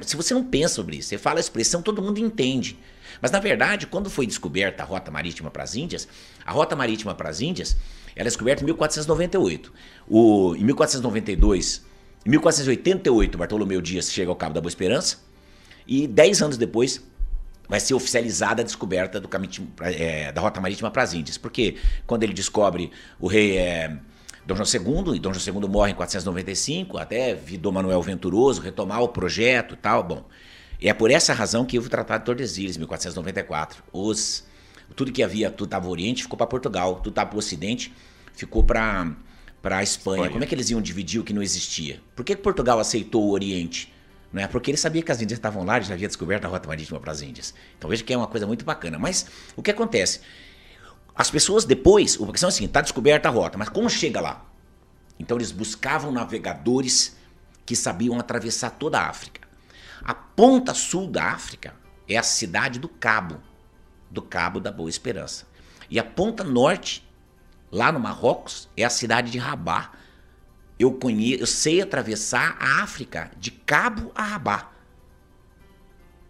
[0.02, 2.78] Se você não pensa sobre isso, você fala a expressão, todo mundo entende.
[3.20, 6.08] Mas na verdade, quando foi descoberta a rota marítima para as Índias,
[6.44, 7.76] a rota marítima para as Índias,
[8.14, 9.72] ela é descoberta em 1498.
[10.08, 11.84] O, em 1492,
[12.24, 15.18] em 1488, Bartolomeu Dias chega ao Cabo da Boa Esperança
[15.86, 17.02] e dez anos depois
[17.68, 21.38] vai ser oficializada a descoberta do caminho, é, da rota marítima para as Índias.
[21.38, 23.96] Porque quando ele descobre o rei é,
[24.44, 29.02] Dom João II, e Dom João II morre em 495, até Dom Manuel Venturoso retomar
[29.02, 30.24] o projeto e tal, bom...
[30.82, 33.84] E é por essa razão que houve o Tratado de Tordesilhas, 1494.
[33.92, 34.44] Os,
[34.96, 37.94] tudo que havia, tudo estava Oriente, ficou para Portugal, tudo estava para o Ocidente,
[38.34, 39.14] ficou para
[39.62, 40.16] para a Espanha.
[40.16, 40.32] Espanha.
[40.32, 42.00] Como é que eles iam dividir o que não existia?
[42.16, 43.94] Por que Portugal aceitou o Oriente?
[44.32, 44.48] Não é?
[44.48, 46.98] Porque ele sabia que as Índias estavam lá, ele já havia descoberto a rota marítima
[46.98, 47.54] para as Índias.
[47.78, 48.98] Então veja que é uma coisa muito bacana.
[48.98, 50.20] Mas o que acontece?
[51.14, 54.44] As pessoas depois, a questão é assim, está descoberta a rota, mas como chega lá?
[55.16, 57.16] Então eles buscavam navegadores
[57.64, 59.41] que sabiam atravessar toda a África.
[60.04, 61.74] A ponta sul da África
[62.08, 63.40] é a cidade do Cabo,
[64.10, 65.46] do Cabo da Boa Esperança.
[65.88, 67.08] E a ponta norte,
[67.70, 69.90] lá no Marrocos, é a cidade de Rabat.
[70.78, 74.66] Eu conheço, eu sei atravessar a África de Cabo a Rabat.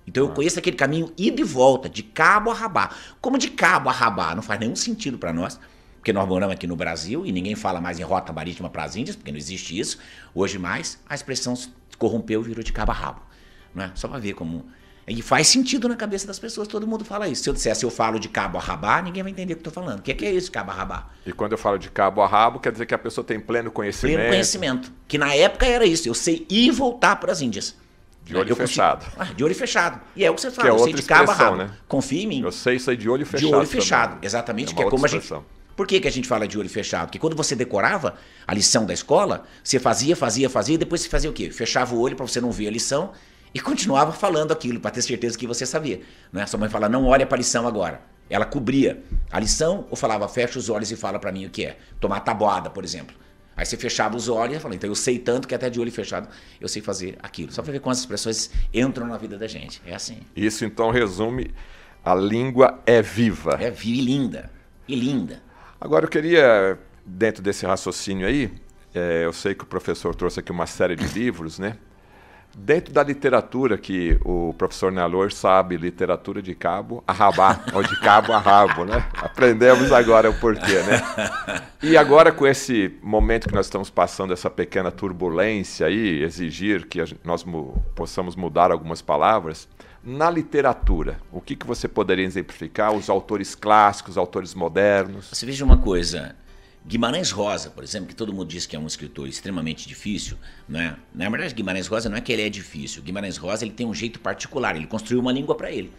[0.07, 2.95] Então eu conheço aquele caminho ida e volta, de Cabo a Rabat.
[3.21, 5.59] Como de Cabo a Rabat não faz nenhum sentido para nós,
[5.97, 8.97] porque nós moramos aqui no Brasil e ninguém fala mais em rota marítima para as
[8.97, 9.99] Índias, porque não existe isso.
[10.35, 13.32] Hoje mais, a expressão se corrompeu e virou de cabo a rabo.
[13.75, 13.91] Né?
[13.95, 14.65] Só para ver como.
[15.07, 17.43] E faz sentido na cabeça das pessoas, todo mundo fala isso.
[17.43, 19.71] Se eu dissesse eu falo de cabo a rabá, ninguém vai entender o que eu
[19.71, 19.99] estou falando.
[19.99, 21.09] O que é, que é isso, cabo a rabá?
[21.27, 23.71] E quando eu falo de cabo a rabo, quer dizer que a pessoa tem pleno
[23.71, 24.17] conhecimento.
[24.17, 24.93] Pleno conhecimento.
[25.09, 26.09] Que na época era isso.
[26.09, 27.77] Eu sei ir voltar para as Índias.
[28.25, 29.05] De olho eu fechado.
[29.05, 29.23] Consigo...
[29.23, 30.01] Ah, de olho fechado.
[30.15, 31.57] E é o que você fala, que é eu sei de cabo a rabo.
[31.57, 31.71] Né?
[31.89, 32.43] Confia em mim.
[32.43, 33.49] Eu sei aí de olho fechado.
[33.49, 34.27] De olho fechado, também.
[34.27, 34.73] exatamente.
[34.73, 35.39] É que é como expressão.
[35.39, 37.07] a gente por que, que a gente fala de olho fechado?
[37.07, 38.15] Porque quando você decorava
[38.47, 41.51] a lição da escola, você fazia, fazia, fazia, e depois você fazia o quê?
[41.51, 43.13] Fechava o olho para você não ver a lição
[43.55, 46.01] e continuava falando aquilo, para ter certeza que você sabia.
[46.33, 46.47] Né?
[46.47, 48.01] Sua mãe fala, não olhe para a lição agora.
[48.31, 51.67] Ela cobria a lição ou falava, fecha os olhos e fala para mim o que
[51.67, 51.77] é.
[52.01, 53.15] Tomar tabuada, por exemplo.
[53.55, 55.93] Aí você fechava os olhos e falava, então eu sei tanto que até de olho
[55.93, 57.53] fechado eu sei fazer aquilo.
[57.53, 59.83] Só para ver quantas expressões entram na vida da gente.
[59.87, 60.21] É assim.
[60.35, 61.53] Isso então resume,
[62.03, 63.59] a língua é viva.
[63.61, 64.51] É viva e linda.
[64.88, 65.43] E linda.
[65.79, 68.51] Agora eu queria, dentro desse raciocínio aí,
[68.95, 71.77] é, eu sei que o professor trouxe aqui uma série de livros, né?
[72.55, 77.99] Dentro da literatura que o professor Nalor sabe, literatura de cabo a rabá, ou de
[78.01, 79.09] cabo a rabo, né?
[79.15, 81.03] Aprendemos agora o porquê, né?
[81.83, 86.99] E agora com esse momento que nós estamos passando, essa pequena turbulência aí, exigir que
[87.25, 87.45] nós
[87.95, 89.67] possamos mudar algumas palavras,
[90.05, 92.93] na literatura, o que, que você poderia exemplificar?
[92.93, 95.29] Os autores clássicos, os autores modernos?
[95.33, 96.35] Você veja uma coisa.
[96.85, 100.37] Guimarães Rosa, por exemplo, que todo mundo diz que é um escritor extremamente difícil,
[100.68, 100.97] né?
[101.14, 103.03] Na verdade, Guimarães Rosa não é que ele é difícil.
[103.03, 105.92] Guimarães Rosa ele tem um jeito particular, ele construiu uma língua para ele.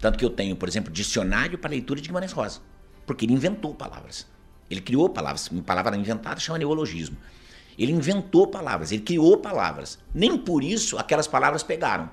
[0.00, 2.60] Tanto que eu tenho, por exemplo, dicionário para leitura de Guimarães Rosa,
[3.06, 4.26] porque ele inventou palavras.
[4.68, 7.16] Ele criou palavras, uma palavra inventada chama neologismo.
[7.78, 9.98] Ele inventou palavras, ele criou palavras.
[10.12, 12.10] Nem por isso aquelas palavras pegaram.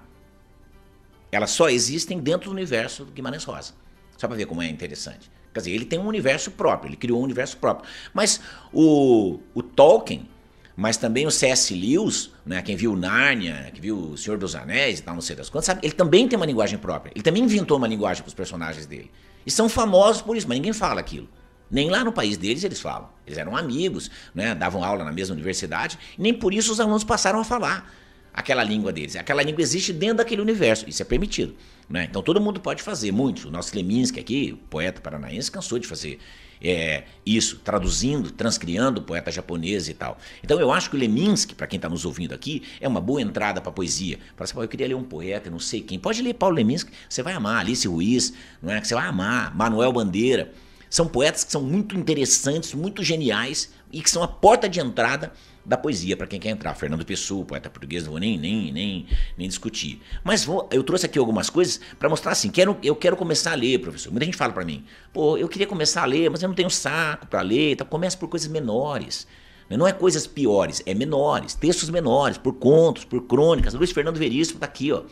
[1.31, 3.73] Elas só existem dentro do universo do Guimarães Rosa.
[4.17, 5.31] Só para ver como é interessante.
[5.57, 7.89] Quer dizer, ele tem um universo próprio, ele criou um universo próprio.
[8.13, 8.39] Mas
[8.71, 10.29] o, o Tolkien,
[10.75, 11.73] mas também o C.S.
[11.73, 15.35] Lewis, né, quem viu Nárnia, quem viu O Senhor dos Anéis e tal, não sei
[15.35, 15.79] das quantas, sabe?
[15.81, 17.11] Ele também tem uma linguagem própria.
[17.15, 19.09] Ele também inventou uma linguagem para os personagens dele.
[19.47, 21.27] E são famosos por isso, mas ninguém fala aquilo.
[21.71, 23.09] Nem lá no país deles eles falam.
[23.25, 27.03] Eles eram amigos, né, davam aula na mesma universidade, e nem por isso os alunos
[27.03, 27.91] passaram a falar
[28.31, 29.15] aquela língua deles.
[29.15, 31.55] Aquela língua existe dentro daquele universo, isso é permitido.
[31.89, 32.05] Né?
[32.09, 33.45] Então todo mundo pode fazer, muitos.
[33.45, 36.19] O nosso Leminski aqui, poeta paranaense, cansou de fazer
[36.61, 40.17] é, isso, traduzindo, transcriando poeta japonês e tal.
[40.43, 43.21] Então eu acho que o Leminski, para quem está nos ouvindo aqui, é uma boa
[43.21, 44.17] entrada para poesia.
[44.35, 45.97] Fala assim, eu queria ler um poeta, não sei quem.
[45.99, 47.59] Pode ler Paulo Leminski, você vai amar.
[47.59, 48.83] Alice Ruiz, não é?
[48.83, 49.55] Você vai amar.
[49.55, 50.51] Manuel Bandeira.
[50.89, 55.33] São poetas que são muito interessantes, muito geniais e que são a porta de entrada
[55.67, 56.73] da poesia para quem quer entrar.
[56.75, 59.05] Fernando Pessoa, poeta português, não vou nem, nem, nem,
[59.37, 60.01] nem discutir.
[60.23, 63.55] Mas vou, eu trouxe aqui algumas coisas para mostrar assim, quero, eu quero começar a
[63.55, 64.09] ler, professor.
[64.09, 66.69] Muita gente fala para mim, pô, eu queria começar a ler, mas eu não tenho
[66.69, 69.27] saco para ler, então começa por coisas menores.
[69.69, 73.73] Não é coisas piores, é menores, textos menores, por contos, por crônicas.
[73.73, 75.03] Luiz Fernando Veríssimo está aqui, ó.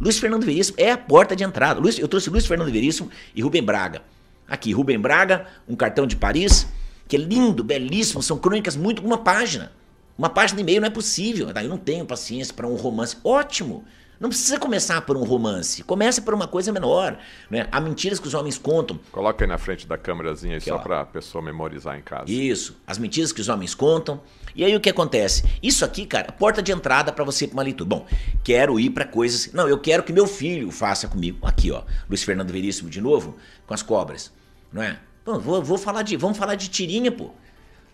[0.00, 1.80] Luiz Fernando Veríssimo é a porta de entrada.
[1.80, 4.02] Luiz, eu trouxe Luiz Fernando Veríssimo e Rubem Braga.
[4.46, 6.68] Aqui, Rubem Braga, um cartão de Paris,
[7.08, 9.72] que é lindo, belíssimo, são crônicas muito uma página.
[10.20, 11.48] Uma página e meia não é possível.
[11.48, 13.16] Eu não tenho paciência para um romance.
[13.24, 13.86] Ótimo!
[14.20, 15.82] Não precisa começar por um romance.
[15.82, 17.16] Comece por uma coisa menor.
[17.48, 17.66] Né?
[17.72, 19.00] Há mentiras que os homens contam.
[19.10, 22.30] Coloca aí na frente da câmerazinha só para a pessoa memorizar em casa.
[22.30, 22.76] Isso.
[22.86, 24.20] As mentiras que os homens contam.
[24.54, 25.42] E aí o que acontece?
[25.62, 27.88] Isso aqui, cara, porta de entrada para você para uma leitura.
[27.88, 28.06] Bom,
[28.44, 29.50] quero ir para coisas.
[29.54, 31.38] Não, eu quero que meu filho faça comigo.
[31.46, 31.82] Aqui, ó.
[32.06, 34.30] Luiz Fernando Veríssimo de novo, com as cobras.
[34.70, 34.98] Não é?
[35.24, 36.14] Bom, vou, vou falar de.
[36.18, 37.30] Vamos falar de tirinha, pô.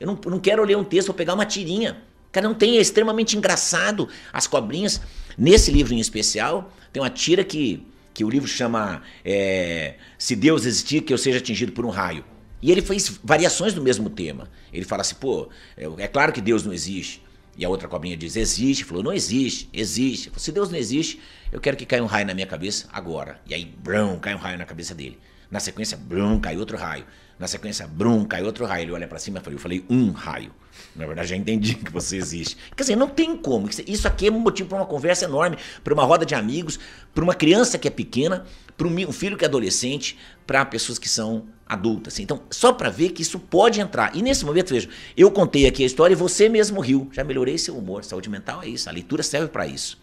[0.01, 2.03] Eu não, não quero ler um texto, vou pegar uma tirinha.
[2.37, 5.01] Cara, não tem, é extremamente engraçado as cobrinhas.
[5.39, 10.67] Nesse livro em especial, tem uma tira que, que o livro chama é, Se Deus
[10.67, 12.23] Existir, que eu seja atingido por um raio.
[12.61, 14.51] E ele fez variações do mesmo tema.
[14.71, 17.23] Ele fala assim, pô, é, é claro que Deus não existe.
[17.57, 18.85] E a outra cobrinha diz, existe.
[18.85, 20.29] Falou, não existe, existe.
[20.29, 21.19] Falou, Se Deus não existe,
[21.51, 23.41] eu quero que caia um raio na minha cabeça agora.
[23.47, 25.19] E aí, brum, cai um raio na cabeça dele.
[25.51, 27.07] Na sequência, brum, cai outro raio.
[27.39, 28.85] Na sequência, brum, cai outro raio.
[28.85, 30.51] Ele olha para cima e fala, eu falei um raio.
[30.95, 32.57] Na verdade, já entendi que você existe.
[32.75, 33.69] Quer dizer, não tem como.
[33.87, 36.79] Isso aqui é motivo para uma conversa enorme, para uma roda de amigos,
[37.15, 38.47] para uma criança que é pequena,
[38.77, 42.19] para um filho que é adolescente, para pessoas que são adultas.
[42.21, 44.17] Então, só para ver que isso pode entrar.
[44.17, 47.11] E nesse momento, veja, eu contei aqui a história e você mesmo riu.
[47.13, 48.03] Já melhorei seu humor.
[48.03, 48.89] Saúde mental é isso.
[48.89, 49.99] A leitura serve para isso.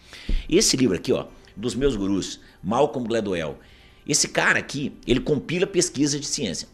[0.47, 3.57] Esse livro aqui, ó, dos meus gurus, Malcolm Gladwell.
[4.07, 6.72] Esse cara aqui, ele compila pesquisa de ciência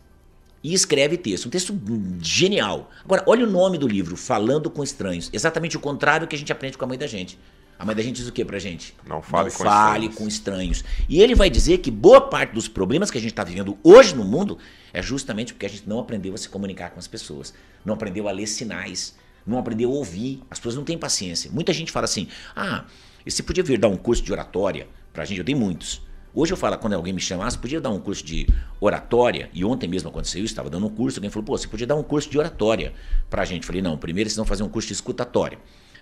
[0.63, 1.47] e escreve texto.
[1.47, 1.79] Um texto
[2.21, 2.89] genial.
[3.03, 5.29] Agora, olha o nome do livro, Falando com Estranhos.
[5.31, 7.37] Exatamente o contrário que a gente aprende com a mãe da gente.
[7.77, 8.93] A mãe da gente diz o que pra gente?
[9.07, 10.15] Não fale, Não com, fale estranhos.
[10.17, 10.83] com estranhos.
[11.07, 14.13] E ele vai dizer que boa parte dos problemas que a gente está vivendo hoje
[14.13, 14.57] no mundo
[14.91, 17.53] é justamente porque a gente não aprendeu a se comunicar com as pessoas.
[17.85, 19.15] Não aprendeu a ler sinais.
[19.47, 20.43] Não aprendeu a ouvir.
[20.51, 21.49] As pessoas não têm paciência.
[21.53, 22.83] Muita gente fala assim: ah,
[23.25, 25.37] você podia vir dar um curso de oratória pra gente?
[25.37, 26.01] Eu dei muitos.
[26.33, 28.47] Hoje eu falo, quando alguém me chamasse, podia dar um curso de
[28.79, 31.87] oratória, e ontem mesmo aconteceu isso, estava dando um curso, alguém falou, pô, você podia
[31.87, 32.93] dar um curso de oratória
[33.29, 33.63] pra gente.
[33.63, 35.57] Eu falei, não, primeiro vocês vão fazer um curso de escutatória.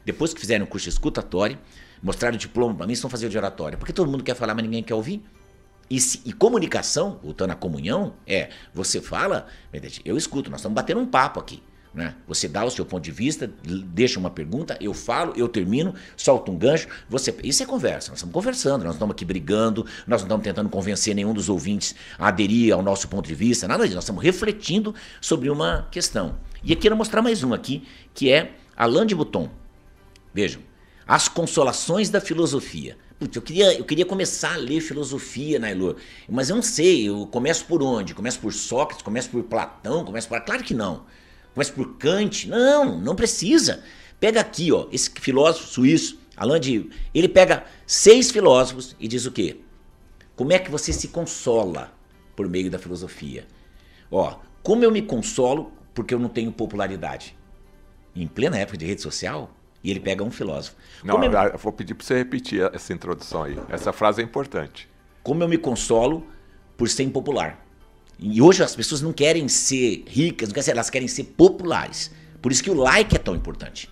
[0.05, 1.57] Depois que fizerem um curso de escutatória,
[2.03, 3.77] mostraram o diploma pra mim, vocês vão fazer de oratória.
[3.77, 5.23] Porque todo mundo quer falar, mas ninguém quer ouvir.
[5.89, 9.47] E, se- e comunicação, voltando à comunhão, é, você fala,
[10.03, 11.63] eu escuto, nós estamos batendo um papo aqui.
[11.97, 12.13] Né?
[12.27, 13.51] Você dá o seu ponto de vista,
[13.87, 17.35] deixa uma pergunta, eu falo, eu termino, solto um gancho, você.
[17.43, 20.69] Isso é conversa, nós estamos conversando, nós não estamos aqui brigando, nós não estamos tentando
[20.69, 24.23] convencer nenhum dos ouvintes a aderir ao nosso ponto de vista, nada disso, nós estamos
[24.23, 26.35] refletindo sobre uma questão.
[26.63, 27.83] E eu quero mostrar mais um aqui,
[28.13, 29.49] que é Alain de Botton.
[30.31, 30.61] Vejam,
[31.07, 32.95] as consolações da filosofia.
[33.17, 35.95] Putz, eu queria, eu queria começar a ler filosofia, Nailor,
[36.29, 38.13] mas eu não sei, eu começo por onde?
[38.13, 40.39] Começo por Sócrates, começo por Platão, começo por...
[40.41, 41.05] Claro que não.
[41.57, 42.47] Começo por Kant?
[42.47, 43.83] Não, não precisa.
[44.19, 46.87] Pega aqui, ó, esse filósofo suíço, Alain de...
[47.15, 49.59] Ele pega seis filósofos e diz o quê?
[50.35, 51.91] Como é que você se consola
[52.35, 53.47] por meio da filosofia?
[54.11, 57.35] Ó, como eu me consolo porque eu não tenho popularidade?
[58.15, 59.49] Em plena época de rede social,
[59.83, 60.75] e ele pega um filósofo.
[61.03, 63.57] Não, eu, eu vou pedir para você repetir essa introdução aí.
[63.67, 64.87] Essa frase é importante.
[65.23, 66.23] como eu me consolo
[66.77, 67.65] por ser impopular?
[68.19, 72.11] E hoje as pessoas não querem ser ricas, não querem ser, elas querem ser populares.
[72.41, 73.89] Por isso que o like é tão importante.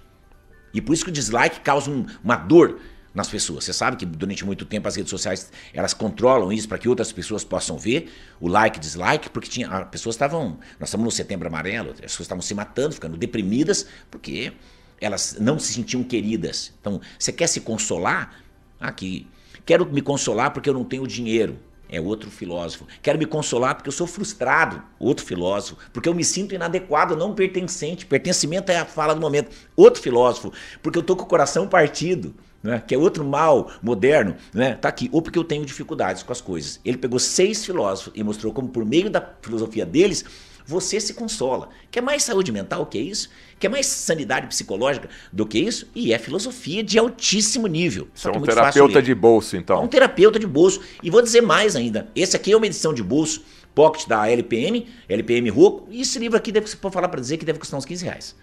[0.73, 2.79] E por isso que o dislike causa um- uma dor
[3.13, 3.63] nas pessoas.
[3.63, 7.11] Você sabe que durante muito tempo as redes sociais elas controlam isso para que outras
[7.11, 8.11] pessoas possam ver
[8.41, 12.21] o like, dislike, porque tinha as pessoas estavam, nós estamos no Setembro Amarelo, as pessoas
[12.21, 14.51] estavam se matando, ficando deprimidas porque
[14.99, 16.73] elas não se sentiam queridas.
[16.81, 18.41] Então, você quer se consolar?
[18.79, 19.27] Aqui.
[19.65, 21.57] Quero me consolar porque eu não tenho dinheiro.
[21.89, 22.87] É outro filósofo.
[23.01, 24.81] Quero me consolar porque eu sou frustrado.
[24.99, 25.77] Outro filósofo.
[25.93, 28.05] Porque eu me sinto inadequado, não pertencente.
[28.05, 29.51] Pertencimento é a fala do momento.
[29.75, 30.51] Outro filósofo.
[30.81, 32.33] Porque eu tô com o coração partido.
[32.63, 32.83] Né?
[32.85, 34.35] Que é outro mal moderno.
[34.53, 34.73] Né?
[34.73, 35.09] Tá aqui.
[35.11, 36.79] Ou porque eu tenho dificuldades com as coisas.
[36.83, 40.25] Ele pegou seis filósofos e mostrou como, por meio da filosofia deles,
[40.65, 41.69] você se consola.
[41.91, 43.30] Quer mais saúde mental que isso?
[43.60, 45.88] Quer mais sanidade psicológica do que isso?
[45.95, 48.08] E é filosofia de altíssimo nível.
[48.13, 49.88] Você Só é que um terapeuta de bolso, É um então.
[49.88, 50.82] terapeuta de bolso.
[51.01, 52.08] E vou dizer mais ainda.
[52.15, 55.88] Esse aqui é uma edição de bolso pocket da LPM, LPM Roco.
[55.91, 58.04] E esse livro aqui deve se for falar para dizer que deve custar uns 15
[58.06, 58.36] reais.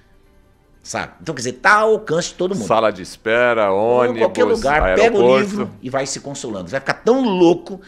[0.82, 1.12] Sabe?
[1.20, 2.66] Então, quer dizer, tá ao alcance de todo mundo.
[2.66, 5.40] Sala de espera, Ou ônibus, qualquer lugar, pega o aeroporto.
[5.40, 6.68] livro e vai se consolando.
[6.68, 7.80] Você vai ficar tão louco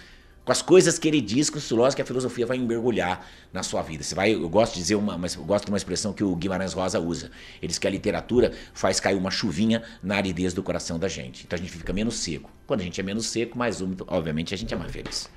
[0.44, 3.62] com as coisas que ele diz, com os filósofos, que a filosofia vai mergulhar na
[3.62, 4.02] sua vida.
[4.04, 6.36] Você vai, eu gosto de dizer uma, mas eu gosto de uma expressão que o
[6.36, 7.30] Guimarães Rosa usa.
[7.62, 11.44] Ele diz que a literatura faz cair uma chuvinha na aridez do coração da gente.
[11.46, 12.50] Então a gente fica menos seco.
[12.66, 15.30] Quando a gente é menos seco, mais úmido, obviamente a gente é mais feliz.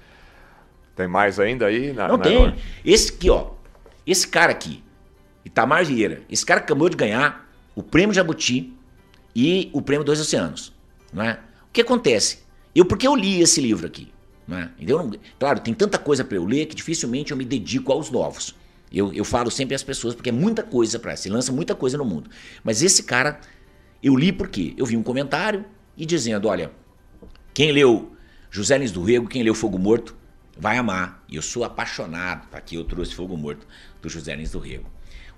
[0.96, 1.94] Tem mais ainda aí?
[1.94, 2.56] Na, Não na- tem.
[2.84, 3.52] Esse aqui, ó.
[4.06, 4.84] Esse cara aqui,
[5.46, 8.74] Itamar Vieira, esse cara acabou de ganhar o prêmio Jabuti
[9.36, 10.74] e o prêmio Dois Oceanos.
[11.14, 11.34] Não é?
[11.70, 12.40] O que acontece?
[12.76, 14.12] Eu, porque eu li esse livro aqui.
[14.48, 14.72] Não é?
[14.80, 18.10] Então, não- claro, tem tanta coisa para eu ler que dificilmente eu me dedico aos
[18.10, 18.56] novos.
[18.92, 21.98] Eu, eu falo sempre às pessoas, porque é muita coisa para se lança muita coisa
[21.98, 22.30] no mundo.
[22.64, 23.42] Mas esse cara,
[24.02, 25.66] eu li porque eu vi um comentário
[25.98, 26.72] e dizendo: olha,
[27.54, 28.16] quem leu
[28.50, 30.16] José Lins do Rego, quem leu Fogo Morto,
[30.58, 31.24] vai amar.
[31.28, 32.48] E eu sou apaixonado.
[32.50, 33.68] Tá aqui eu trouxe Fogo Morto
[34.02, 34.90] do José Lins do Rego.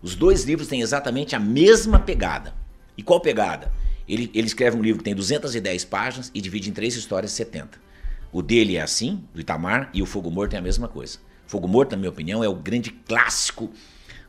[0.01, 2.53] Os dois livros têm exatamente a mesma pegada.
[2.95, 3.71] E qual pegada?
[4.07, 7.37] Ele, ele escreve um livro que tem 210 páginas e divide em três histórias de
[7.37, 7.88] 70.
[8.31, 11.19] O dele é assim, do Itamar, e o Fogo Morto é a mesma coisa.
[11.47, 13.71] Fogo Morto, na minha opinião, é o grande clássico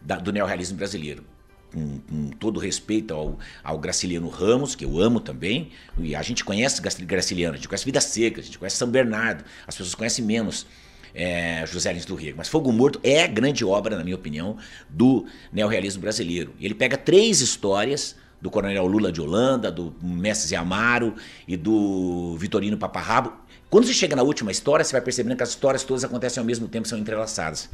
[0.01, 1.25] da- do neorrealismo brasileiro
[1.73, 6.45] com, com todo respeito ao, ao Graciliano Ramos, que eu amo também, e a gente
[6.45, 9.95] conhece Graci- Graciliano, a gente conhece Vidas Secas, a gente conhece São Bernardo, as pessoas
[9.95, 10.67] conhecem menos
[11.15, 14.57] é, José Lins do Rego, mas Fogo Morto é a grande obra, na minha opinião,
[14.89, 16.55] do neorrealismo brasileiro.
[16.61, 21.15] Ele pega três histórias do Coronel Lula de Holanda, do Mestre Amaro
[21.47, 23.33] e do Vitorino Paparrabo.
[23.71, 26.45] Quando você chega na última história, você vai percebendo que as histórias todas acontecem ao
[26.45, 27.71] mesmo tempo, são entrelaçadas.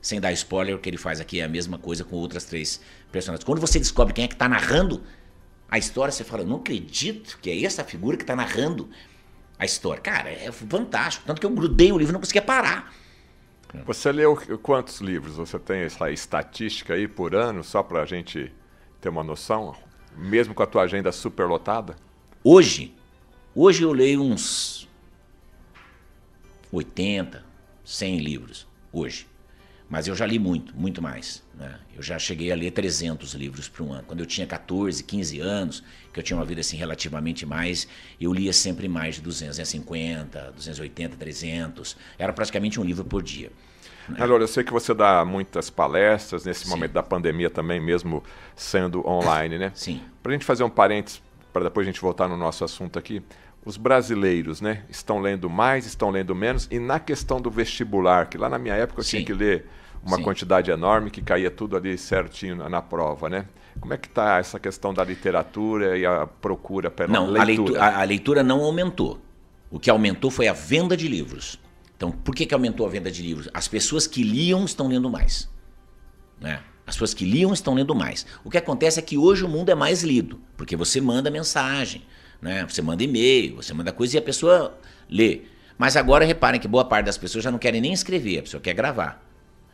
[0.00, 2.80] sem dar spoiler, o que ele faz aqui é a mesma coisa com outras três
[3.10, 3.42] personagens.
[3.42, 5.02] Quando você descobre quem é que está narrando
[5.68, 8.88] a história, você fala, não acredito que é essa figura que está narrando
[9.58, 10.00] a história.
[10.00, 11.26] Cara, é fantástico.
[11.26, 12.94] Tanto que eu grudei o livro e não conseguia parar.
[13.86, 15.36] Você leu quantos livros?
[15.36, 18.52] Você tem essa estatística aí por ano, só para a gente
[19.00, 19.74] ter uma noção?
[20.16, 21.96] Mesmo com a tua agenda super lotada?
[22.44, 22.94] Hoje,
[23.54, 24.86] hoje eu leio uns
[26.74, 27.44] 80,
[27.84, 28.66] 100 livros.
[28.92, 29.26] Hoje.
[29.88, 31.42] Mas eu já li muito, muito mais.
[31.54, 31.78] Né?
[31.94, 34.04] Eu já cheguei a ler 300 livros por um ano.
[34.06, 37.86] Quando eu tinha 14, 15 anos, que eu tinha uma vida assim relativamente mais,
[38.20, 41.96] eu lia sempre mais de 250, 280, 300.
[42.18, 43.52] Era praticamente um livro por dia.
[44.08, 44.18] Né?
[44.20, 46.70] eu sei que você dá muitas palestras nesse Sim.
[46.70, 48.22] momento da pandemia também, mesmo
[48.54, 49.72] sendo online, né?
[49.74, 50.02] Sim.
[50.22, 53.22] Para a gente fazer um parênteses, para depois a gente voltar no nosso assunto aqui,
[53.64, 58.36] os brasileiros, né, estão lendo mais, estão lendo menos, e na questão do vestibular, que
[58.36, 59.10] lá na minha época eu Sim.
[59.10, 59.66] tinha que ler
[60.04, 60.22] uma Sim.
[60.22, 63.46] quantidade enorme que caía tudo ali certinho na, na prova, né?
[63.80, 67.42] Como é que está essa questão da literatura e a procura pela não, leitura?
[67.42, 69.20] A leitura, a, a leitura não aumentou.
[69.70, 71.58] O que aumentou foi a venda de livros.
[71.96, 73.48] Então, por que, que aumentou a venda de livros?
[73.52, 75.50] As pessoas que liam estão lendo mais.
[76.40, 76.60] Né?
[76.86, 78.26] As pessoas que liam estão lendo mais.
[78.44, 82.02] O que acontece é que hoje o mundo é mais lido, porque você manda mensagem,
[82.44, 82.66] né?
[82.68, 84.78] Você manda e-mail, você manda coisa e a pessoa
[85.08, 85.40] lê.
[85.78, 88.60] Mas agora reparem que boa parte das pessoas já não querem nem escrever, a pessoa
[88.60, 89.26] quer gravar.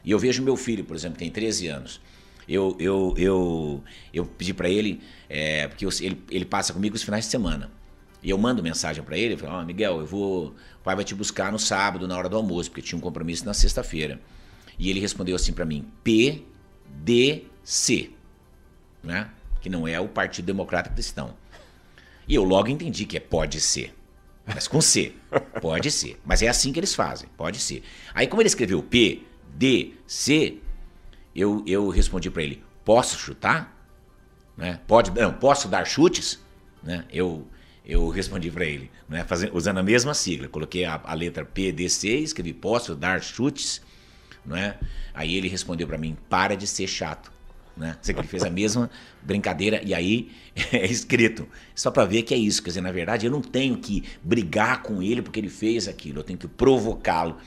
[0.05, 2.01] E eu vejo meu filho, por exemplo, tem 13 anos.
[2.49, 3.83] Eu, eu, eu,
[4.15, 7.73] eu pedi para ele, é, porque eu, ele, ele passa comigo os finais de semana.
[8.23, 11.15] E eu mando mensagem para ele, falo, oh, Miguel, eu vou, o pai vai te
[11.15, 14.21] buscar no sábado, na hora do almoço, porque tinha um compromisso na sexta-feira.
[14.79, 18.11] E ele respondeu assim para mim, PDC,
[19.03, 19.29] né?
[19.61, 21.35] que não é o Partido Democrata Cristão.
[22.31, 23.93] E eu logo entendi que é pode ser.
[24.47, 25.14] Mas com C.
[25.61, 26.16] Pode ser.
[26.25, 27.29] Mas é assim que eles fazem.
[27.37, 27.83] Pode ser.
[28.14, 30.59] Aí, como ele escreveu P, D, C,
[31.35, 33.77] eu, eu respondi para ele: posso chutar?
[34.57, 34.79] Né?
[34.87, 36.38] Pode, não, posso dar chutes?
[36.81, 37.05] Né?
[37.12, 37.49] Eu,
[37.85, 39.25] eu respondi para ele, né?
[39.25, 40.47] Fazendo, usando a mesma sigla.
[40.47, 43.83] Coloquei a, a letra P, D, C, escrevi: posso dar chutes?
[44.47, 44.79] Né?
[45.12, 47.33] Aí ele respondeu para mim: para de ser chato
[47.81, 47.97] né?
[48.01, 48.90] Você que ele fez a mesma
[49.23, 50.31] brincadeira e aí
[50.71, 51.49] é escrito.
[51.75, 52.62] Só para ver que é isso.
[52.62, 56.21] Quer dizer, na verdade, eu não tenho que brigar com ele porque ele fez aquilo.
[56.21, 57.38] Eu tenho que provocá-lo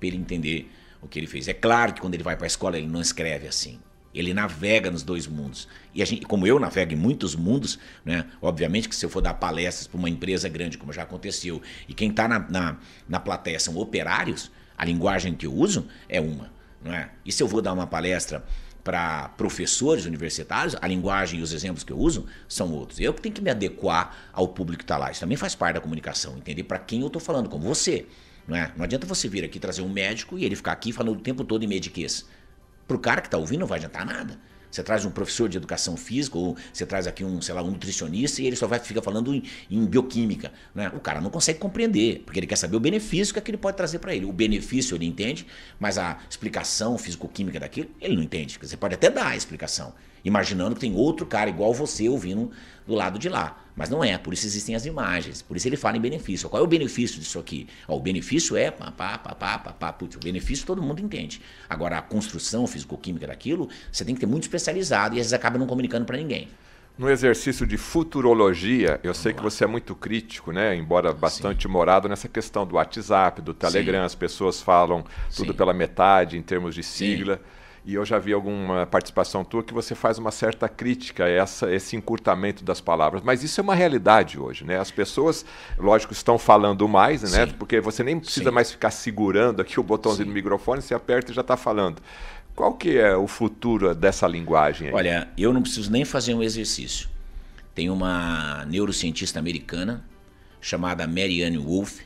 [0.00, 0.68] para ele entender
[1.02, 1.46] o que ele fez.
[1.46, 3.78] É claro que quando ele vai para a escola, ele não escreve assim.
[4.14, 5.68] Ele navega nos dois mundos.
[5.94, 8.26] E a gente, como eu navego em muitos mundos, né?
[8.40, 11.94] Obviamente que se eu for dar palestras para uma empresa grande, como já aconteceu, e
[11.94, 12.76] quem está na, na,
[13.08, 16.50] na plateia são operários, a linguagem que eu uso é uma.
[16.84, 17.10] Não é?
[17.24, 18.44] E se eu vou dar uma palestra
[18.82, 22.98] para professores universitários, a linguagem e os exemplos que eu uso são outros.
[22.98, 25.10] Eu que tenho que me adequar ao público que está lá.
[25.10, 28.06] Isso também faz parte da comunicação, entender para quem eu estou falando, como você.
[28.46, 28.72] Não, é?
[28.76, 31.44] não adianta você vir aqui trazer um médico e ele ficar aqui falando o tempo
[31.44, 32.26] todo em mediquês.
[32.88, 34.38] Para o cara que está ouvindo não vai adiantar nada.
[34.72, 37.70] Você traz um professor de educação física ou você traz aqui um, sei lá, um
[37.70, 40.50] nutricionista e ele só vai ficar falando em, em bioquímica.
[40.74, 40.90] Né?
[40.96, 43.98] O cara não consegue compreender, porque ele quer saber o benefício que aquilo pode trazer
[43.98, 44.24] para ele.
[44.24, 45.46] O benefício ele entende,
[45.78, 48.58] mas a explicação físico-química daquilo ele não entende.
[48.60, 49.92] Você pode até dar a explicação,
[50.24, 52.50] imaginando que tem outro cara igual você ouvindo
[52.86, 53.61] do lado de lá.
[53.74, 56.48] Mas não é, por isso existem as imagens, por isso ele fala em benefício.
[56.48, 57.66] Qual é o benefício disso aqui?
[57.88, 61.00] Ó, o benefício é pá, pá, pá, pá, pá, pá, putz, o benefício todo mundo
[61.00, 61.40] entende.
[61.68, 65.58] Agora, a construção físico-química daquilo, você tem que ter muito especializado e às vezes acaba
[65.58, 66.48] não comunicando para ninguém.
[66.98, 69.38] No exercício de futurologia, eu Vamos sei lá.
[69.38, 70.76] que você é muito crítico, né?
[70.76, 71.72] Embora bastante Sim.
[71.72, 74.04] morado nessa questão do WhatsApp, do Telegram, Sim.
[74.06, 75.02] as pessoas falam
[75.34, 75.56] tudo Sim.
[75.56, 77.36] pela metade em termos de sigla.
[77.36, 77.61] Sim.
[77.84, 81.72] E eu já vi alguma participação tua que você faz uma certa crítica a essa,
[81.72, 83.22] esse encurtamento das palavras.
[83.24, 84.78] Mas isso é uma realidade hoje, né?
[84.78, 85.44] As pessoas,
[85.76, 87.46] lógico, estão falando mais, né?
[87.46, 87.54] Sim.
[87.58, 88.54] Porque você nem precisa Sim.
[88.54, 90.30] mais ficar segurando aqui o botãozinho Sim.
[90.30, 92.00] do microfone, você aperta e já está falando.
[92.54, 94.94] Qual que é o futuro dessa linguagem aí?
[94.94, 97.08] Olha, eu não preciso nem fazer um exercício.
[97.74, 100.04] Tem uma neurocientista americana
[100.60, 102.00] chamada Marianne Wolf.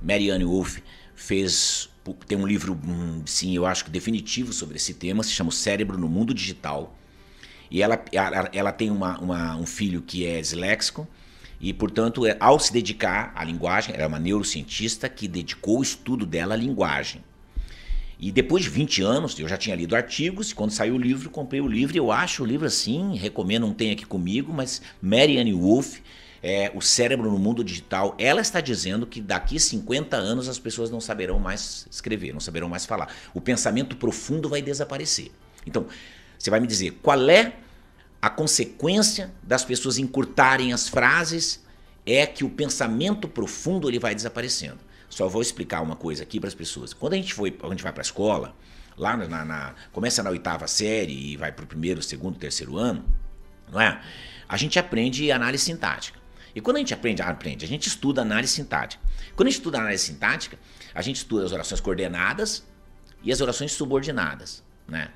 [0.00, 0.78] Marianne Wolf
[1.18, 1.90] fez
[2.26, 2.78] tem um livro,
[3.26, 6.96] sim, eu acho que definitivo sobre esse tema, se chama O Cérebro no Mundo Digital.
[7.70, 8.02] E ela,
[8.50, 11.06] ela, tem uma, uma, um filho que é disléxico,
[11.60, 15.82] e, portanto, é, ao se dedicar à linguagem, ela é uma neurocientista que dedicou o
[15.82, 17.22] estudo dela à linguagem.
[18.18, 21.28] E depois de 20 anos, eu já tinha lido artigos, e quando saiu o livro,
[21.28, 25.52] comprei o livro, eu acho o livro assim, recomendo, não tem aqui comigo, mas Marianne
[25.52, 25.98] Wolf
[26.42, 30.90] é, o cérebro no mundo digital, ela está dizendo que daqui 50 anos as pessoas
[30.90, 33.12] não saberão mais escrever, não saberão mais falar.
[33.34, 35.30] O pensamento profundo vai desaparecer.
[35.66, 35.86] Então,
[36.38, 37.54] você vai me dizer qual é
[38.20, 41.66] a consequência das pessoas encurtarem as frases?
[42.06, 44.78] É que o pensamento profundo ele vai desaparecendo.
[45.10, 46.94] Só vou explicar uma coisa aqui para as pessoas.
[46.94, 48.54] Quando a gente, foi, a gente vai para a escola,
[48.96, 53.04] lá na, na começa na oitava série e vai para o primeiro, segundo, terceiro ano,
[53.70, 54.00] não é?
[54.48, 56.17] A gente aprende análise sintática.
[56.54, 59.02] E quando a gente aprende, aprende, a gente estuda análise sintática.
[59.36, 60.58] Quando a gente estuda análise sintática,
[60.94, 62.66] a gente estuda as orações coordenadas
[63.22, 65.10] e as orações subordinadas, né?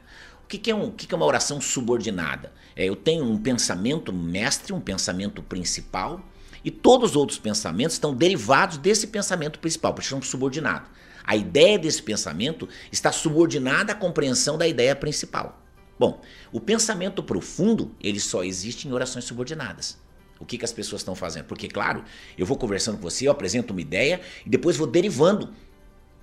[0.45, 2.53] O que, que é, um, o que, que é uma oração subordinada?
[2.77, 6.23] É, eu tenho um pensamento mestre, um pensamento principal,
[6.65, 10.89] e todos os outros pensamentos estão derivados desse pensamento principal, por isso são subordinados.
[11.25, 15.61] A ideia desse pensamento está subordinada à compreensão da ideia principal.
[15.99, 16.21] Bom,
[16.51, 20.02] o pensamento profundo, ele só existe em orações subordinadas.
[20.43, 21.45] O que, que as pessoas estão fazendo?
[21.45, 22.05] Porque, claro,
[22.37, 25.51] eu vou conversando com você, eu apresento uma ideia e depois vou derivando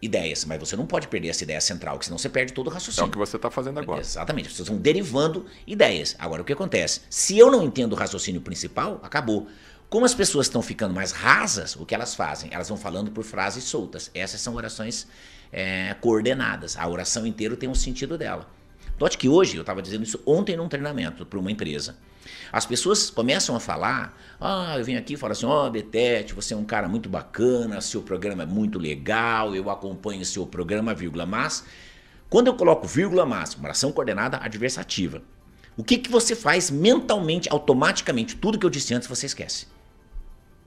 [0.02, 2.70] ideias, mas você não pode perder essa ideia central, porque senão você perde todo o
[2.70, 3.06] raciocínio.
[3.06, 4.02] É o que você está fazendo agora.
[4.02, 6.16] Exatamente, as pessoas vão derivando ideias.
[6.20, 7.02] Agora, o que acontece?
[7.10, 9.48] Se eu não entendo o raciocínio principal, acabou.
[9.90, 12.50] Como as pessoas estão ficando mais rasas, o que elas fazem?
[12.54, 14.12] Elas vão falando por frases soltas.
[14.14, 15.08] Essas são orações
[15.52, 16.78] é, coordenadas.
[16.78, 18.48] A oração inteira tem um sentido dela.
[19.00, 21.96] Note que hoje, eu estava dizendo isso ontem num treinamento para uma empresa.
[22.52, 26.34] As pessoas começam a falar, ah, eu venho aqui e falo assim, ó, oh, Betete,
[26.34, 30.94] você é um cara muito bacana, seu programa é muito legal, eu acompanho seu programa,
[30.94, 31.64] vírgula, mas,
[32.30, 35.22] quando eu coloco vírgula, mas, uma oração coordenada adversativa,
[35.78, 39.66] o que, que você faz mentalmente, automaticamente, tudo que eu disse antes você esquece.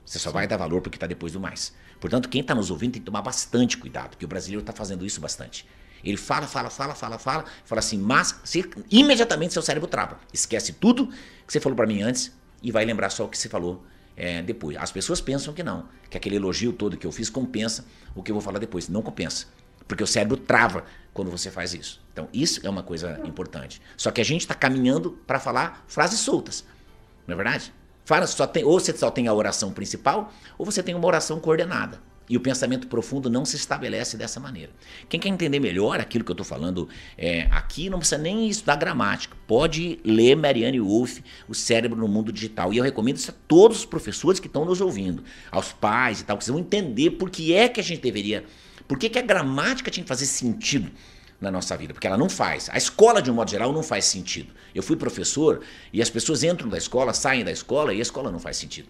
[0.03, 0.33] Você só Sim.
[0.33, 1.73] vai dar valor porque está depois do mais.
[1.99, 5.05] Portanto, quem está nos ouvindo tem que tomar bastante cuidado, porque o brasileiro está fazendo
[5.05, 5.65] isso bastante.
[6.03, 8.35] Ele fala, fala, fala, fala, fala, fala assim, mas
[8.91, 10.19] imediatamente seu cérebro trava.
[10.33, 12.31] Esquece tudo que você falou para mim antes
[12.61, 13.83] e vai lembrar só o que você falou
[14.17, 14.77] é, depois.
[14.77, 17.85] As pessoas pensam que não, que aquele elogio todo que eu fiz compensa
[18.15, 18.89] o que eu vou falar depois.
[18.89, 19.47] Não compensa.
[19.87, 22.01] Porque o cérebro trava quando você faz isso.
[22.11, 23.81] Então, isso é uma coisa importante.
[23.97, 26.65] Só que a gente está caminhando para falar frases soltas.
[27.27, 27.73] Não é verdade?
[28.05, 31.39] Fala, só tem, ou você só tem a oração principal, ou você tem uma oração
[31.39, 32.01] coordenada.
[32.29, 34.71] E o pensamento profundo não se estabelece dessa maneira.
[35.09, 38.77] Quem quer entender melhor aquilo que eu estou falando é, aqui, não precisa nem estudar
[38.77, 39.35] gramática.
[39.45, 42.73] Pode ler Marianne Wolff, O Cérebro no Mundo Digital.
[42.73, 46.23] E eu recomendo isso a todos os professores que estão nos ouvindo, aos pais e
[46.23, 48.45] tal, que vocês vão entender por que é que a gente deveria.
[48.87, 50.91] Por que, que a gramática tinha que fazer sentido
[51.43, 52.69] na nossa vida, porque ela não faz.
[52.71, 54.53] A escola, de um modo geral, não faz sentido.
[54.73, 55.61] Eu fui professor
[55.91, 58.87] e as pessoas entram da escola, saem da escola e a escola não faz sentido.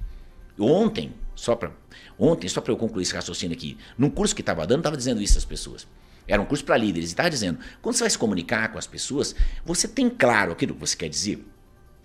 [0.59, 1.71] Ontem, só para
[2.17, 5.21] ontem, só para eu concluir esse raciocínio aqui, num curso que estava dando, estava dizendo
[5.21, 5.87] isso às pessoas.
[6.27, 8.87] Era um curso para líderes e estava dizendo: quando você vai se comunicar com as
[8.87, 9.35] pessoas,
[9.65, 11.45] você tem claro aquilo que você quer dizer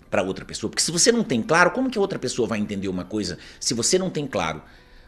[0.09, 2.87] para outra pessoa, porque se você não tem claro, como que outra pessoa vai entender
[2.87, 4.61] uma coisa se você não tem claro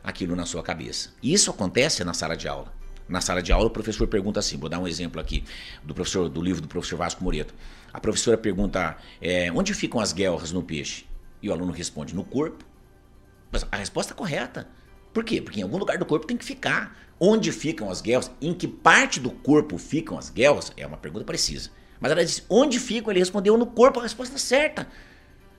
[0.03, 1.09] aquilo na sua cabeça?
[1.21, 2.71] E isso acontece na sala de aula.
[3.09, 5.43] Na sala de aula, o professor pergunta assim: vou dar um exemplo aqui
[5.83, 7.53] do professor do livro do professor Vasco Moreto.
[7.91, 11.05] A professora pergunta: é, onde ficam as guelras no peixe?
[11.41, 12.70] E o aluno responde: no corpo.
[13.51, 14.67] Mas a resposta é correta.
[15.13, 15.41] Por quê?
[15.41, 16.97] Porque em algum lugar do corpo tem que ficar.
[17.19, 18.31] Onde ficam as guelras?
[18.41, 20.71] Em que parte do corpo ficam as guelras?
[20.77, 21.69] É uma pergunta precisa.
[21.99, 23.11] Mas ela disse: onde ficam?
[23.11, 23.99] Ele respondeu: no corpo.
[23.99, 24.87] A resposta é certa.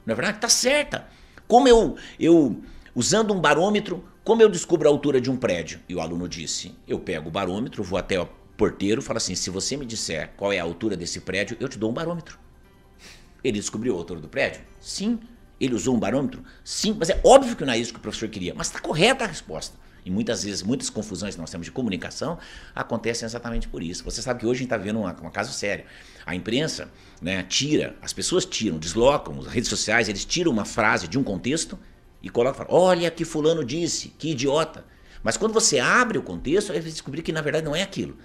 [0.05, 1.07] Na é verdade, está certa.
[1.47, 2.61] Como eu, eu,
[2.95, 5.81] usando um barômetro, como eu descubro a altura de um prédio?
[5.89, 8.27] E o aluno disse: Eu pego o barômetro, vou até o
[8.57, 11.77] porteiro falo assim: se você me disser qual é a altura desse prédio, eu te
[11.77, 12.39] dou um barômetro.
[13.43, 14.61] Ele descobriu a altura do prédio?
[14.81, 15.19] Sim.
[15.63, 16.43] Ele usou um barômetro?
[16.65, 16.97] Sim.
[16.99, 18.53] Mas é óbvio que não é isso que o professor queria.
[18.53, 19.77] Mas está correta a resposta.
[20.05, 22.37] E muitas vezes, muitas confusões que nós temos de comunicação
[22.75, 24.03] acontecem exatamente por isso.
[24.03, 25.85] Você sabe que hoje a gente está vendo uma caso sério.
[26.27, 26.91] A imprensa
[27.21, 31.23] né, tira, as pessoas tiram, deslocam, as redes sociais, eles tiram uma frase de um
[31.23, 31.79] contexto
[32.21, 34.85] e coloca fala, olha que fulano disse, que idiota.
[35.23, 38.17] Mas quando você abre o contexto, aí você descobrir que na verdade não é aquilo.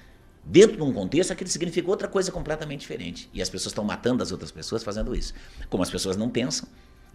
[0.44, 3.30] Dentro de um contexto, aquilo significa outra coisa completamente diferente.
[3.32, 5.34] E as pessoas estão matando as outras pessoas fazendo isso.
[5.70, 6.68] Como as pessoas não pensam,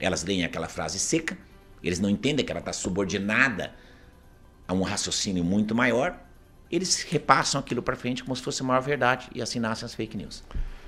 [0.04, 1.36] elas leem aquela frase seca,
[1.82, 3.72] eles não entendem que ela está subordinada
[4.66, 6.18] a um raciocínio muito maior,
[6.70, 9.94] eles repassam aquilo para frente como se fosse a maior verdade e assim nascem as
[9.94, 10.42] fake news.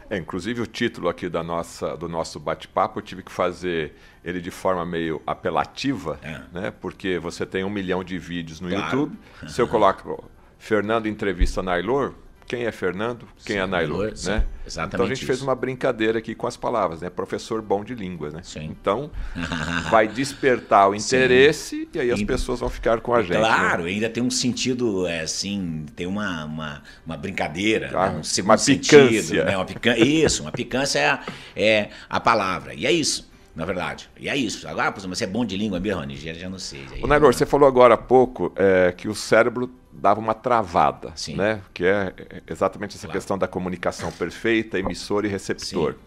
[0.08, 4.40] É, inclusive o título aqui da nossa, do nosso bate-papo eu tive que fazer ele
[4.40, 6.42] de forma meio apelativa, é.
[6.52, 6.70] né?
[6.70, 8.84] Porque você tem um milhão de vídeos no claro.
[8.84, 9.18] YouTube.
[9.48, 12.14] Se eu coloco Fernando entrevista Nailor,
[12.47, 14.45] quem é Fernando, quem é sim, é Nailor, né?
[14.66, 15.26] Exatamente então a gente isso.
[15.26, 17.11] fez uma brincadeira aqui com as palavras, né?
[17.11, 18.40] Professor bom de línguas, né?
[18.42, 18.64] Sim.
[18.64, 19.11] Então
[19.90, 21.88] vai despertar o interesse sim.
[21.95, 23.32] e aí as e, pessoas vão ficar com a gente.
[23.32, 23.38] Né?
[23.38, 23.90] Claro, né?
[23.90, 28.18] ainda tem um sentido, é, assim, tem uma, uma, uma brincadeira, né?
[28.18, 29.22] um segundo uma picância.
[29.22, 29.57] sentido, né?
[29.57, 29.99] Uma.
[29.99, 31.22] Isso, uma picância é a,
[31.57, 32.74] é a palavra.
[32.74, 34.11] E é isso na verdade.
[34.18, 34.66] E é isso.
[34.66, 36.84] Agora, mas você é bom de língua mesmo, Nigéria, já não sei.
[36.92, 41.12] Aí, o Nailor, você falou agora há pouco é, que o cérebro dava uma travada,
[41.14, 41.36] Sim.
[41.36, 41.61] né?
[41.72, 42.12] Que é
[42.48, 43.18] exatamente essa claro.
[43.18, 45.92] questão da comunicação perfeita, emissor e receptor.
[45.92, 45.98] Sim.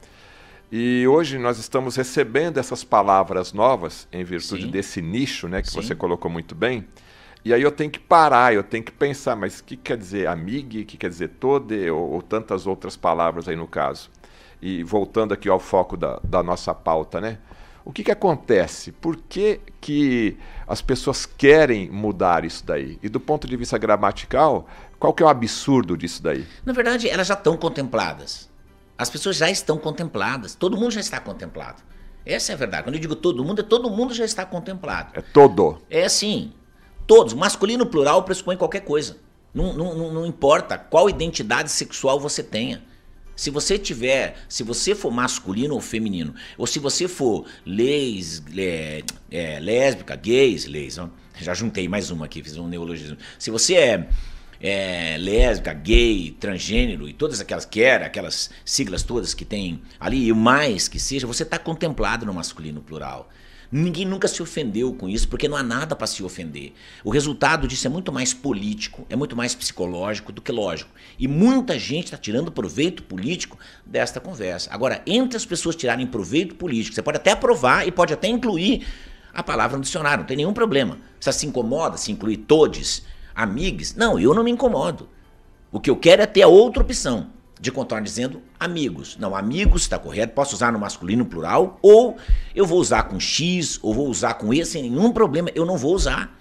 [0.70, 4.72] E hoje nós estamos recebendo essas palavras novas em virtude Sim.
[4.72, 6.86] desse nicho, né, que você colocou muito bem.
[7.46, 10.28] E aí eu tenho que parar, eu tenho que pensar, mas o que quer dizer
[10.28, 14.10] amigue, o que quer dizer tode, ou, ou, tantas outras palavras aí no caso.
[14.62, 17.38] E voltando aqui ao foco da, da nossa pauta, né?
[17.86, 18.92] O que, que acontece?
[18.92, 20.38] Por que, que
[20.68, 23.00] as pessoas querem mudar isso daí?
[23.02, 24.68] E do ponto de vista gramatical,
[25.00, 26.46] qual que é o absurdo disso daí?
[26.66, 28.50] Na verdade, elas já estão contempladas.
[28.98, 30.54] As pessoas já estão contempladas.
[30.54, 31.82] Todo mundo já está contemplado.
[32.26, 32.84] Essa é a verdade.
[32.84, 35.12] Quando eu digo todo mundo, é todo mundo já está contemplado.
[35.14, 35.82] É todo.
[35.90, 36.52] É assim.
[37.06, 37.34] Todos.
[37.34, 39.16] Masculino plural pressupõe qualquer coisa.
[39.54, 42.84] Não, não, não importa qual identidade sexual você tenha.
[43.38, 49.04] Se você tiver, se você for masculino ou feminino, ou se você for leis, é,
[49.30, 51.08] é, lésbica, gays, leis, ó,
[51.40, 53.16] já juntei mais uma aqui, fiz um neologismo.
[53.38, 54.10] Se você é,
[54.60, 60.26] é lésbica, gay, transgênero e todas aquelas que era, aquelas siglas todas que tem ali,
[60.26, 63.30] e o mais que seja, você está contemplado no masculino plural.
[63.72, 66.74] Ninguém nunca se ofendeu com isso, porque não há nada para se ofender.
[67.04, 70.90] O resultado disso é muito mais político, é muito mais psicológico do que lógico.
[71.20, 74.70] E muita gente está tirando proveito político desta conversa.
[74.72, 78.88] Agora, entre as pessoas tirarem proveito político, você pode até aprovar e pode até incluir
[79.34, 80.98] a palavra no dicionário, não tem nenhum problema.
[81.20, 83.04] Você se incomoda se incluir todes,
[83.36, 83.94] amigos?
[83.94, 85.10] Não, eu não me incomodo.
[85.72, 89.18] O que eu quero é ter a outra opção de continuar dizendo amigos.
[89.18, 92.18] Não, amigos está correto, posso usar no masculino plural, ou
[92.56, 95.78] eu vou usar com X, ou vou usar com E sem nenhum problema, eu não
[95.78, 96.36] vou usar.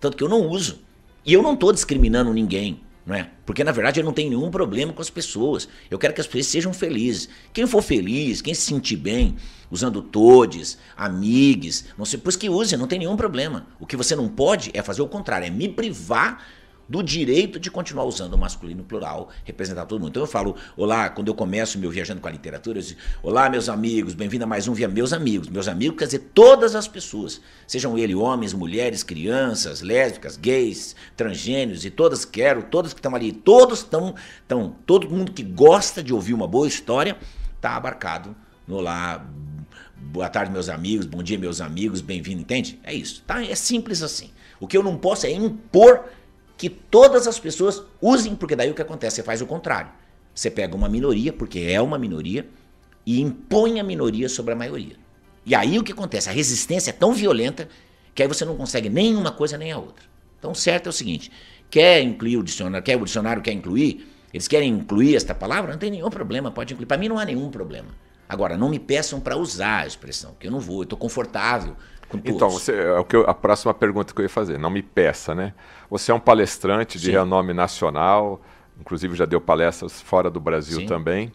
[0.00, 0.80] Tanto que eu não uso.
[1.24, 3.30] E eu não estou discriminando ninguém, não é?
[3.44, 5.68] Porque na verdade eu não tenho nenhum problema com as pessoas.
[5.90, 7.28] Eu quero que as pessoas sejam felizes.
[7.52, 9.36] Quem for feliz, quem se sentir bem,
[9.70, 13.66] usando todes, amigos, não sei, pois que use, não tem nenhum problema.
[13.80, 16.44] O que você não pode é fazer o contrário, é me privar
[16.88, 20.10] do direito de continuar usando o masculino plural, representar todo mundo.
[20.10, 23.50] Então eu falo, olá, quando eu começo meu viajando com a literatura, eu digo, olá
[23.50, 25.48] meus amigos, bem-vindo a mais um via meus amigos.
[25.48, 31.84] Meus amigos quer dizer todas as pessoas, sejam eles homens, mulheres, crianças, lésbicas, gays, transgêneros
[31.84, 36.14] e todas quero, todas que estão ali, todos estão, estão, todo mundo que gosta de
[36.14, 37.18] ouvir uma boa história
[37.54, 38.34] está abarcado
[38.66, 39.26] no olá,
[39.96, 42.78] boa tarde meus amigos, bom dia meus amigos, bem-vindo, entende?
[42.82, 43.44] É isso, tá?
[43.44, 44.30] É simples assim.
[44.60, 46.04] O que eu não posso é impor
[46.58, 49.16] que todas as pessoas usem, porque daí o que acontece?
[49.16, 49.90] Você faz o contrário.
[50.34, 52.48] Você pega uma minoria, porque é uma minoria,
[53.06, 54.96] e impõe a minoria sobre a maioria.
[55.46, 56.28] E aí o que acontece?
[56.28, 57.68] A resistência é tão violenta
[58.12, 60.04] que aí você não consegue nem uma coisa nem a outra.
[60.38, 61.30] Então, certo é o seguinte:
[61.70, 65.78] quer incluir o dicionário, quer o dicionário quer incluir, eles querem incluir esta palavra, não
[65.78, 66.86] tem nenhum problema, pode incluir.
[66.86, 67.88] Para mim não há nenhum problema.
[68.28, 71.76] Agora, não me peçam para usar a expressão, que eu não vou, eu estou confortável
[72.24, 74.82] então, você, é o que eu, a próxima pergunta que eu ia fazer, não me
[74.82, 75.52] peça, né?
[75.90, 77.12] Você é um palestrante de Sim.
[77.12, 78.40] renome nacional,
[78.80, 80.86] inclusive já deu palestras fora do Brasil Sim.
[80.86, 81.32] também,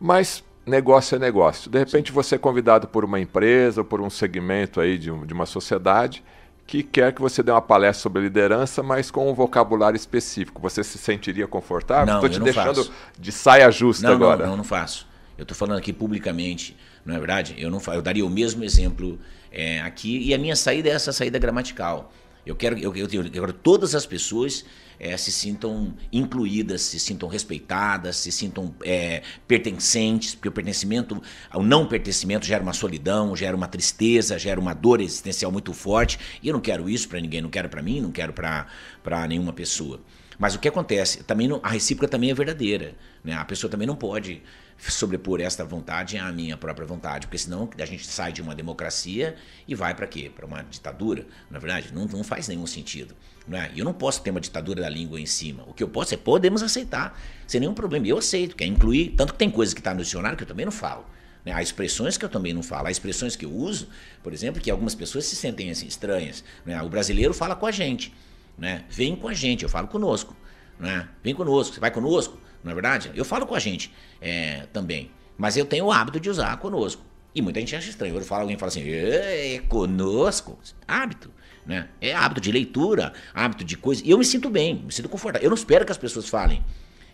[0.00, 1.70] mas negócio é negócio.
[1.70, 2.14] De repente Sim.
[2.14, 5.46] você é convidado por uma empresa ou por um segmento aí de, um, de uma
[5.46, 6.22] sociedade
[6.66, 10.62] que quer que você dê uma palestra sobre liderança, mas com um vocabulário específico.
[10.62, 12.14] Você se sentiria confortável?
[12.14, 12.92] Estou te não deixando faço.
[13.18, 14.44] de saia justa não, agora.
[14.44, 15.04] Não, não, não faço.
[15.36, 17.54] Eu estou falando aqui publicamente, não é verdade?
[17.58, 19.18] Eu não eu daria o mesmo exemplo
[19.50, 22.12] é, aqui e a minha saída é essa saída gramatical.
[22.44, 24.64] Eu quero, eu, eu, eu quero todas as pessoas
[24.98, 31.20] é, se sintam incluídas, se sintam respeitadas, se sintam é, pertencentes, porque o pertencimento,
[31.54, 36.18] o não pertencimento gera uma solidão, gera uma tristeza, gera uma dor existencial muito forte.
[36.42, 39.52] E eu não quero isso para ninguém, não quero para mim, não quero para nenhuma
[39.54, 40.00] pessoa.
[40.40, 41.22] Mas o que acontece?
[41.22, 42.94] Também não, a recíproca também é verdadeira.
[43.22, 43.34] Né?
[43.34, 44.42] A pessoa também não pode
[44.78, 49.36] sobrepor esta vontade à minha própria vontade, porque senão a gente sai de uma democracia
[49.68, 50.32] e vai para quê?
[50.34, 51.26] Para uma ditadura.
[51.50, 53.14] Na é verdade, não, não faz nenhum sentido.
[53.46, 53.70] Não é?
[53.76, 55.62] Eu não posso ter uma ditadura da língua em cima.
[55.66, 58.06] O que eu posso é podemos aceitar, sem nenhum problema.
[58.06, 59.10] Eu aceito, quer incluir.
[59.18, 61.04] Tanto que tem coisas que está no dicionário que eu também não falo.
[61.44, 61.52] Né?
[61.52, 62.86] Há expressões que eu também não falo.
[62.86, 63.88] Há expressões que eu uso,
[64.22, 66.42] por exemplo, que algumas pessoas se sentem assim, estranhas.
[66.64, 66.80] Né?
[66.80, 68.14] O brasileiro fala com a gente.
[68.60, 68.84] Né?
[68.90, 70.36] Vem com a gente, eu falo conosco.
[70.78, 71.08] Né?
[71.24, 73.10] Vem conosco, você vai conosco, não é verdade?
[73.14, 73.90] Eu falo com a gente
[74.20, 75.10] é, também.
[75.38, 77.02] Mas eu tenho o hábito de usar conosco.
[77.34, 78.14] E muita gente acha estranho.
[78.14, 80.58] Eu falo, alguém fala assim, é conosco?
[80.86, 81.30] Hábito.
[81.64, 81.88] Né?
[82.00, 84.02] É hábito de leitura, hábito de coisa.
[84.04, 85.46] E eu me sinto bem, me sinto confortável.
[85.46, 86.62] Eu não espero que as pessoas falem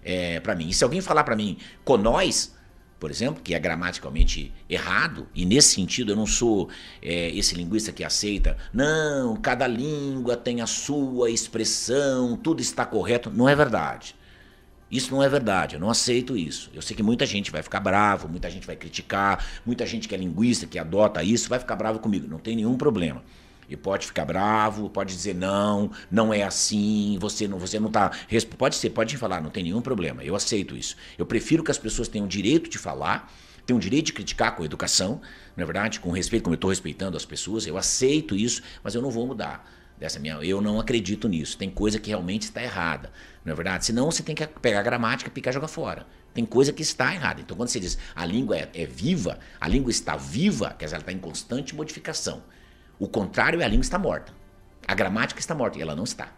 [0.03, 0.69] é, para mim.
[0.69, 2.56] E se alguém falar para mim, com nós,
[2.99, 6.69] por exemplo, que é gramaticalmente errado, e nesse sentido eu não sou
[7.03, 13.31] é, esse linguista que aceita, não, cada língua tem a sua expressão, tudo está correto.
[13.31, 14.15] Não é verdade.
[14.91, 16.71] Isso não é verdade, eu não aceito isso.
[16.73, 20.15] Eu sei que muita gente vai ficar bravo, muita gente vai criticar, muita gente que
[20.15, 22.29] é linguista, que adota isso, vai ficar bravo comigo.
[22.29, 23.23] Não tem nenhum problema.
[23.69, 28.11] E pode ficar bravo, pode dizer não, não é assim, você não, você não tá.
[28.57, 30.23] Pode ser, pode falar, não tem nenhum problema.
[30.23, 30.97] Eu aceito isso.
[31.19, 33.33] Eu prefiro que as pessoas tenham o direito de falar,
[33.67, 35.21] tenham o direito de criticar com educação,
[35.57, 35.99] não é verdade?
[35.99, 39.27] Com respeito, como eu estou respeitando as pessoas, eu aceito isso, mas eu não vou
[39.27, 40.35] mudar dessa minha.
[40.35, 41.59] Eu não acredito nisso.
[41.59, 43.11] Tem coisa que realmente está errada,
[43.45, 43.85] não é verdade?
[43.87, 46.07] Senão você tem que pegar a gramática, picar e jogar fora.
[46.33, 47.41] Tem coisa que está errada.
[47.41, 50.97] Então, quando você diz a língua é, é viva, a língua está viva, quer dizer,
[50.97, 52.43] ela está em constante modificação.
[52.99, 54.33] O contrário é a língua está morta.
[54.87, 56.33] A gramática está morta e ela não está.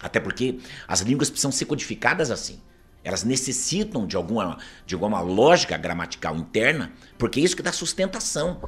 [0.00, 2.60] Até porque as línguas precisam ser codificadas assim.
[3.02, 8.60] Elas necessitam de alguma, de alguma lógica gramatical interna, porque é isso que dá sustentação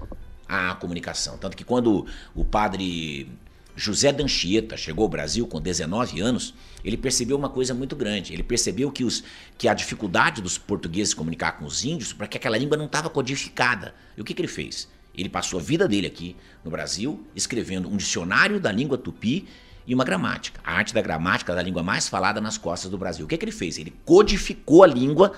[0.48, 1.36] à comunicação.
[1.38, 3.30] Tanto que quando o padre
[3.76, 6.54] José Danchieta chegou ao Brasil com 19 anos,
[6.84, 8.32] ele percebeu uma coisa muito grande.
[8.32, 9.22] Ele percebeu que, os,
[9.56, 13.94] que a dificuldade dos portugueses comunicar com os índios, porque aquela língua não estava codificada.
[14.16, 14.88] E o que, que ele fez?
[15.16, 19.46] Ele passou a vida dele aqui no Brasil escrevendo um dicionário da língua tupi
[19.86, 20.60] e uma gramática.
[20.64, 23.24] A arte da gramática da língua mais falada nas costas do Brasil.
[23.24, 23.78] O que, que ele fez?
[23.78, 25.32] Ele codificou a língua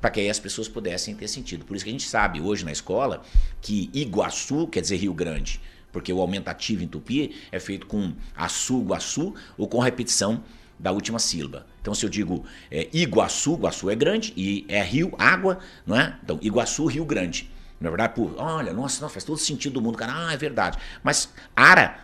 [0.00, 1.64] para que aí as pessoas pudessem ter sentido.
[1.64, 3.22] Por isso que a gente sabe hoje na escola
[3.60, 5.60] que Iguaçu quer dizer Rio Grande
[5.94, 10.42] porque o aumentativo em tupi é feito com açu, guaçu ou com repetição
[10.76, 11.66] da última sílaba.
[11.80, 16.18] Então, se eu digo é, Iguaçu, Iguaçu é grande, e é rio, água, não é?
[16.24, 17.48] Então, Iguaçu, Rio Grande.
[17.84, 20.12] Na verdade, por, olha, nossa, nossa, faz todo sentido do mundo, cara.
[20.14, 20.78] Ah, é verdade.
[21.02, 21.98] Mas ara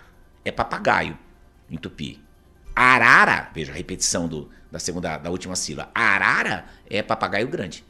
[0.44, 1.18] é papagaio
[1.70, 2.22] em tupi.
[2.76, 5.90] Arara, veja a repetição do, da segunda, da última sílaba.
[5.94, 7.84] Arara é papagaio grande.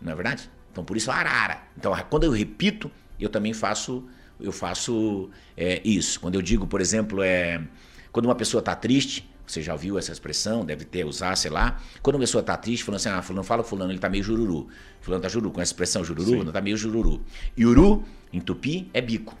[0.00, 0.50] Não é verdade?
[0.70, 1.62] Então, por isso, arara.
[1.76, 4.06] Então, quando eu repito, eu também faço
[4.40, 6.18] eu faço é, isso.
[6.18, 7.62] Quando eu digo, por exemplo, é,
[8.10, 11.80] quando uma pessoa está triste, você já ouviu essa expressão, deve ter usado, sei lá.
[12.02, 14.68] Quando uma pessoa está triste, falando assim, ah, fulano fala fulano, ele está meio jururu.
[15.00, 16.38] Fulano está jururu, com essa expressão jururu, Sim.
[16.38, 17.20] não está meio jururu.
[17.56, 19.36] Iuru, em tupi, é bico.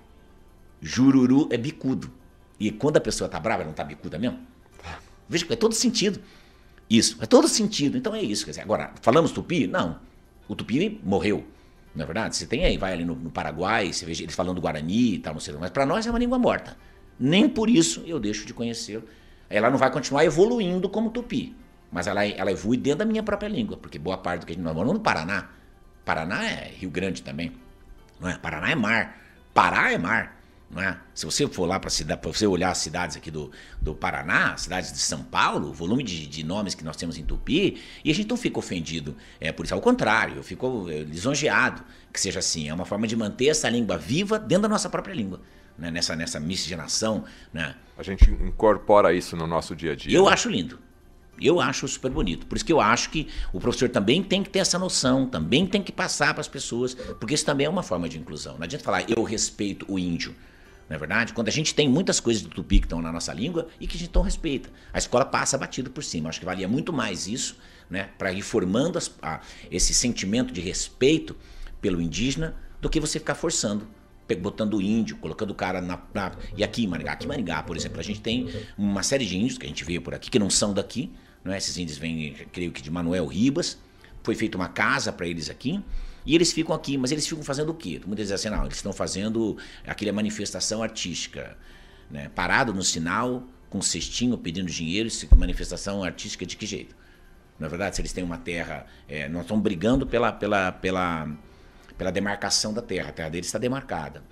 [0.80, 2.10] Jururu é bicudo.
[2.58, 4.38] E quando a pessoa está brava, não está bicuda mesmo?
[5.28, 6.20] Veja que é todo sentido.
[6.88, 7.96] Isso, é todo sentido.
[7.96, 8.44] Então é isso.
[8.44, 9.66] Quer dizer, agora, falamos tupi?
[9.66, 9.98] Não.
[10.48, 11.46] O tupi morreu.
[11.94, 12.36] Não é verdade?
[12.36, 15.34] Você tem aí, vai ali no, no Paraguai, você vê eles falando Guarani e tal,
[15.34, 16.76] não sei mas para nós é uma língua morta.
[17.18, 19.04] Nem por isso eu deixo de conhecê-lo.
[19.50, 21.54] Ela não vai continuar evoluindo como tupi,
[21.90, 24.54] mas ela, ela evolui dentro da minha própria língua, porque boa parte do que a
[24.54, 25.50] gente nós moramos no Paraná.
[26.04, 27.52] Paraná é Rio Grande também,
[28.20, 28.38] não é?
[28.38, 29.20] Paraná é mar,
[29.52, 30.40] Pará é mar.
[30.70, 30.96] Não é?
[31.12, 33.50] Se você for lá para você olhar as cidades aqui do,
[33.82, 37.24] do Paraná, cidades de São Paulo, o volume de, de, nomes que nós temos em
[37.24, 39.74] Tupi, e a gente não fica ofendido é, por isso.
[39.74, 41.82] Ao contrário, eu fico é, lisonjeado
[42.12, 42.68] que seja assim.
[42.68, 45.40] É uma forma de manter essa língua viva dentro da nossa própria língua.
[45.80, 45.90] Né?
[45.90, 47.24] Nessa, nessa miscigenação.
[47.52, 47.74] Né?
[47.96, 50.16] A gente incorpora isso no nosso dia a dia.
[50.16, 50.32] Eu né?
[50.32, 50.78] acho lindo.
[51.40, 52.46] Eu acho super bonito.
[52.46, 55.66] Por isso que eu acho que o professor também tem que ter essa noção, também
[55.66, 58.56] tem que passar para as pessoas, porque isso também é uma forma de inclusão.
[58.58, 60.36] Não adianta falar eu respeito o índio.
[60.86, 61.32] Não é verdade?
[61.32, 63.96] Quando a gente tem muitas coisas do tupi que estão na nossa língua e que
[63.96, 64.68] a gente não respeita.
[64.92, 66.28] A escola passa batido por cima.
[66.28, 67.56] Acho que valia muito mais isso,
[67.88, 68.10] né?
[68.18, 71.34] Para ir formando as, a, esse sentimento de respeito
[71.80, 73.86] pelo indígena do que você ficar forçando
[74.36, 77.76] botando índio, colocando o cara na, na, E aqui em Maringá, aqui em Maringá, por
[77.76, 80.38] exemplo, a gente tem uma série de índios que a gente veio por aqui, que
[80.38, 81.10] não são daqui,
[81.44, 81.58] não é?
[81.58, 83.78] Esses índios vêm, creio que de Manuel Ribas.
[84.22, 85.82] Foi feita uma casa para eles aqui.
[86.26, 88.00] E eles ficam aqui, mas eles ficam fazendo o quê?
[88.06, 89.56] Muitas vezes assim, não, eles estão fazendo
[89.86, 91.56] aquela manifestação artística,
[92.10, 92.30] né?
[92.34, 96.94] Parado no sinal, com cestinho pedindo dinheiro, manifestação artística de que jeito?
[97.58, 101.28] Na é verdade, se eles têm uma terra, é, nós estamos brigando pela, pela, pela,
[102.00, 104.22] pela demarcação da terra, a terra deles está demarcada.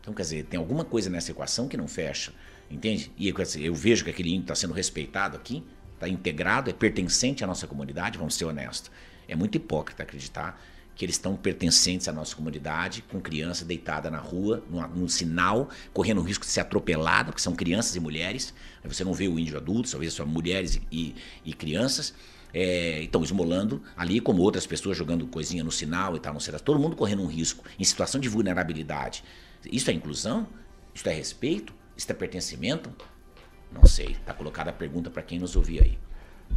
[0.00, 2.32] Então, quer dizer, tem alguma coisa nessa equação que não fecha,
[2.70, 3.10] entende?
[3.18, 5.64] E eu vejo que aquele índio está sendo respeitado aqui,
[5.94, 8.88] está integrado, é pertencente à nossa comunidade, vamos ser honestos.
[9.26, 10.62] É muito hipócrita acreditar
[10.94, 14.62] que eles estão pertencentes à nossa comunidade, com criança deitada na rua,
[14.94, 18.54] num, sinal, correndo o risco de ser atropelada, porque são crianças e mulheres.
[18.84, 22.14] Você não vê o índio adulto, só vê só mulheres e, e crianças.
[22.52, 26.58] É, estão esmolando ali, como outras pessoas jogando coisinha no sinal e tal, não sei
[26.58, 29.22] Todo mundo correndo um risco, em situação de vulnerabilidade.
[29.70, 30.46] Isso é inclusão?
[30.94, 31.72] Isso é respeito?
[31.96, 32.90] Isso é pertencimento?
[33.72, 34.12] Não sei.
[34.12, 35.98] Está colocada a pergunta para quem nos ouvir aí.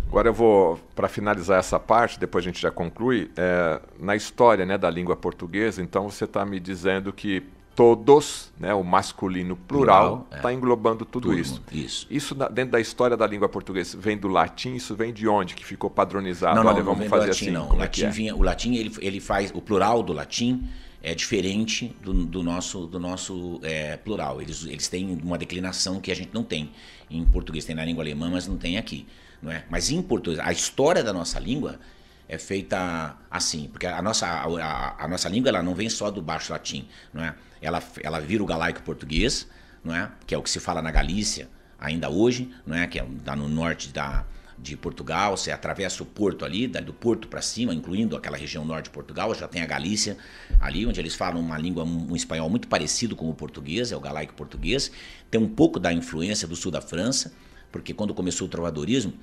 [0.07, 4.65] Agora eu vou, para finalizar essa parte, depois a gente já conclui, é, na história
[4.65, 7.43] né, da língua portuguesa, então você está me dizendo que
[7.75, 10.53] todos, né, o masculino plural, está é.
[10.53, 11.61] englobando tudo, tudo, isso.
[11.71, 12.07] Isso.
[12.09, 15.65] Isso dentro da história da língua portuguesa vem do latim, isso vem de onde que
[15.65, 16.55] ficou padronizado?
[16.55, 17.51] Não, não, Olha, não vamos fazer latim, assim.
[17.51, 17.69] Não.
[17.69, 18.09] O latim, é?
[18.09, 20.63] vinha, o latim ele, ele faz o plural do latim
[21.01, 24.41] é diferente do, do nosso, do nosso é, plural.
[24.41, 26.71] Eles, eles têm uma declinação que a gente não tem
[27.11, 29.05] em português, tem na língua alemã, mas não tem aqui
[29.43, 29.63] não é?
[29.69, 31.77] Mas em português, a história da nossa língua
[32.33, 36.21] é feita assim, porque a nossa, a, a, nossa língua ela não vem só do
[36.21, 37.35] baixo latim, não é?
[37.61, 39.47] Ela, ela vira o galaico português,
[39.83, 40.11] não é?
[40.25, 41.47] Que é o que se fala na Galícia
[41.79, 42.87] ainda hoje, não é?
[42.87, 44.25] Que é, tá no norte da,
[44.57, 48.85] de Portugal, você atravessa o porto ali, do porto para cima, incluindo aquela região norte
[48.85, 50.17] de Portugal, já tem a Galícia
[50.59, 53.99] ali, onde eles falam uma língua, um espanhol muito parecido com o português, é o
[53.99, 54.91] galaico português.
[55.29, 57.33] Tem um pouco da influência do sul da França,
[57.71, 59.13] porque quando começou o trovadorismo,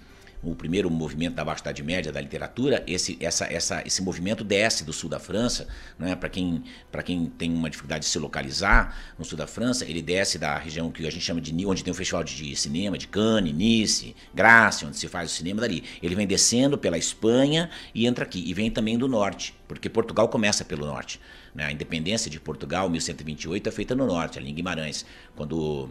[0.43, 4.85] o primeiro movimento da Baixa Idade Média da literatura, esse, essa, essa, esse movimento desce
[4.85, 5.69] do sul da França,
[5.99, 6.15] né?
[6.15, 6.65] para quem,
[7.05, 10.91] quem tem uma dificuldade de se localizar no sul da França, ele desce da região
[10.91, 14.87] que a gente chama de onde tem o festival de cinema, de Cannes, Nice, Graça,
[14.87, 15.85] onde se faz o cinema dali.
[16.03, 20.29] Ele vem descendo pela Espanha e entra aqui, e vem também do norte, porque Portugal
[20.29, 21.21] começa pelo norte.
[21.55, 21.65] Né?
[21.65, 25.05] A independência de Portugal, 1128, é feita no norte, ali em Guimarães,
[25.37, 25.91] quando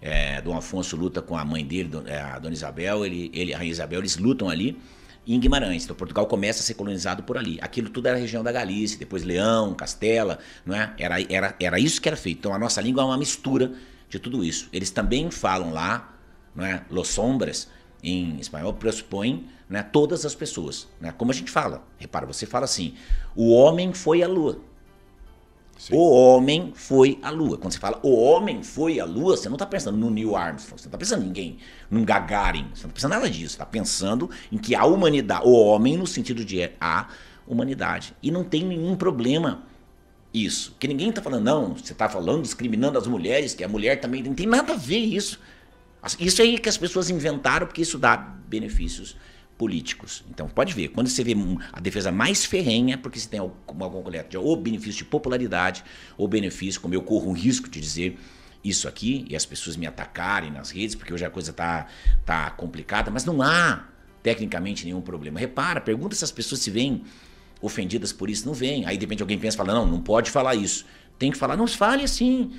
[0.00, 3.58] é, Dom Afonso luta com a mãe dele, é, a Dona Isabel, ele, ele, a
[3.58, 4.78] Rainha Isabel, eles lutam ali
[5.26, 5.84] em Guimarães.
[5.84, 7.58] Então Portugal começa a ser colonizado por ali.
[7.60, 10.94] Aquilo tudo era região da Galícia, depois Leão, Castela, não é?
[10.98, 12.38] Era, era, era isso que era feito.
[12.38, 13.72] Então a nossa língua é uma mistura
[14.08, 14.68] de tudo isso.
[14.72, 16.16] Eles também falam lá,
[16.54, 16.84] não é?
[16.90, 17.68] Los Sombras,
[18.02, 20.86] em espanhol, pressupõe né, todas as pessoas.
[21.00, 21.12] Né?
[21.16, 21.84] Como a gente fala.
[21.98, 22.94] Repara, você fala assim:
[23.34, 24.60] o homem foi à lua.
[25.76, 25.94] Sim.
[25.94, 27.58] O homem foi à Lua.
[27.58, 30.80] Quando você fala o homem foi à Lua, você não está pensando no Neil Armstrong,
[30.80, 31.58] você não está pensando em ninguém,
[31.90, 33.50] num Gagarin, você não está pensando nada disso.
[33.50, 37.08] Você está pensando em que a humanidade, o homem no sentido de a
[37.46, 38.14] humanidade.
[38.22, 39.64] E não tem nenhum problema
[40.32, 40.74] isso.
[40.78, 44.22] Que ninguém está falando, não, você está falando, discriminando as mulheres, que a mulher também
[44.22, 45.38] não tem nada a ver isso.
[46.18, 49.16] Isso aí que as pessoas inventaram porque isso dá benefícios
[49.56, 50.24] políticos.
[50.30, 51.34] Então, pode ver, quando você vê
[51.72, 55.82] a defesa mais ferrenha, porque você tem alguma coleta ou benefício de popularidade,
[56.16, 58.18] ou benefício, como eu corro um risco de dizer
[58.62, 61.86] isso aqui, e as pessoas me atacarem nas redes, porque hoje a coisa tá,
[62.24, 63.86] tá complicada, mas não há
[64.22, 65.38] tecnicamente nenhum problema.
[65.38, 67.04] Repara, pergunta se as pessoas se veem
[67.60, 68.46] ofendidas por isso.
[68.46, 68.84] Não vem.
[68.84, 70.84] Aí de repente alguém pensa fala, não, não pode falar isso.
[71.18, 72.52] Tem que falar, não fale assim.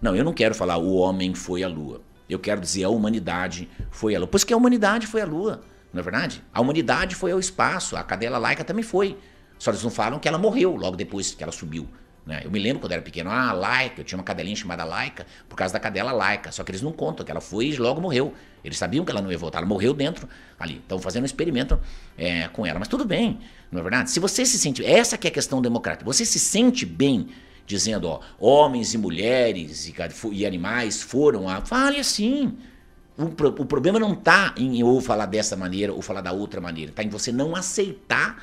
[0.00, 2.02] Não, eu não quero falar o homem foi à lua.
[2.28, 4.26] Eu quero dizer a humanidade foi à lua.
[4.26, 5.62] Pois que a humanidade foi à lua.
[5.92, 6.42] Não é verdade?
[6.52, 9.18] A humanidade foi ao espaço, a cadela laica também foi.
[9.58, 11.88] Só eles não falam que ela morreu logo depois que ela subiu.
[12.24, 12.42] Né?
[12.44, 15.56] Eu me lembro quando era pequeno, ah, laica, eu tinha uma cadelinha chamada laica por
[15.56, 16.52] causa da cadela laica.
[16.52, 18.32] Só que eles não contam que ela foi e logo morreu.
[18.64, 20.28] Eles sabiam que ela não ia voltar, ela morreu dentro
[20.58, 20.76] ali.
[20.76, 21.78] Estão fazendo um experimento
[22.16, 22.78] é, com ela.
[22.78, 23.40] Mas tudo bem,
[23.70, 24.10] não é verdade?
[24.10, 24.84] Se você se sente.
[24.84, 26.04] Essa que é a questão democrática.
[26.04, 27.28] Você se sente bem
[27.66, 29.94] dizendo, ó, homens e mulheres e,
[30.32, 31.60] e animais foram a.
[31.60, 32.56] Fale assim.
[33.16, 36.90] O, o problema não está em ou falar dessa maneira ou falar da outra maneira,
[36.90, 38.42] está em você não aceitar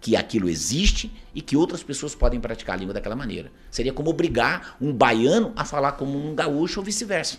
[0.00, 3.50] que aquilo existe e que outras pessoas podem praticar a língua daquela maneira.
[3.70, 7.38] Seria como obrigar um baiano a falar como um gaúcho ou vice-versa,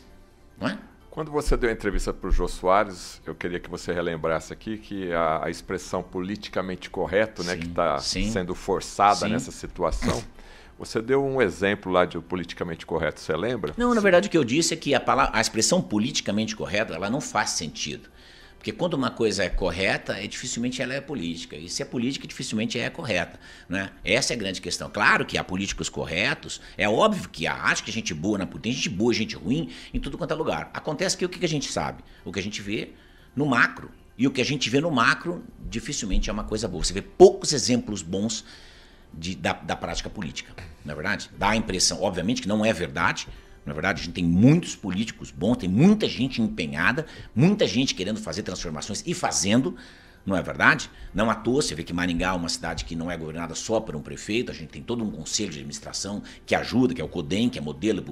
[0.60, 0.78] não é?
[1.16, 4.78] Quando você deu a entrevista para o Jô Soares, eu queria que você relembrasse aqui
[4.78, 9.30] que a, a expressão politicamente correto, né, que está sendo forçada sim.
[9.30, 10.22] nessa situação,
[10.78, 13.74] Você deu um exemplo lá de politicamente correto, você lembra?
[13.78, 16.94] Não, na verdade o que eu disse é que a, palavra, a expressão politicamente correta
[16.94, 18.10] ela não faz sentido.
[18.66, 21.56] Porque quando uma coisa é correta, é, dificilmente ela é política.
[21.56, 23.40] E se é política, dificilmente é correta.
[23.70, 23.92] Né?
[24.04, 24.90] Essa é a grande questão.
[24.90, 27.66] Claro que há políticos corretos, é óbvio que há.
[27.66, 30.72] Acho que gente boa na tem gente boa, gente ruim em tudo quanto é lugar.
[30.74, 32.04] Acontece que o que a gente sabe?
[32.26, 32.94] O que a gente vê
[33.36, 33.92] no macro.
[34.18, 36.84] E o que a gente vê no macro dificilmente é uma coisa boa.
[36.84, 38.44] Você vê poucos exemplos bons
[39.18, 40.54] de, da, da prática política.
[40.84, 41.30] Não é verdade?
[41.38, 43.28] Dá a impressão, obviamente, que não é verdade.
[43.66, 47.96] Na é verdade, a gente tem muitos políticos bons, tem muita gente empenhada, muita gente
[47.96, 49.76] querendo fazer transformações e fazendo,
[50.26, 50.90] não é verdade?
[51.14, 53.80] Não à toa, você vê que Maringá é uma cidade que não é governada só
[53.80, 57.04] por um prefeito, a gente tem todo um conselho de administração que ajuda, que é
[57.04, 58.04] o CODEM, que é modelo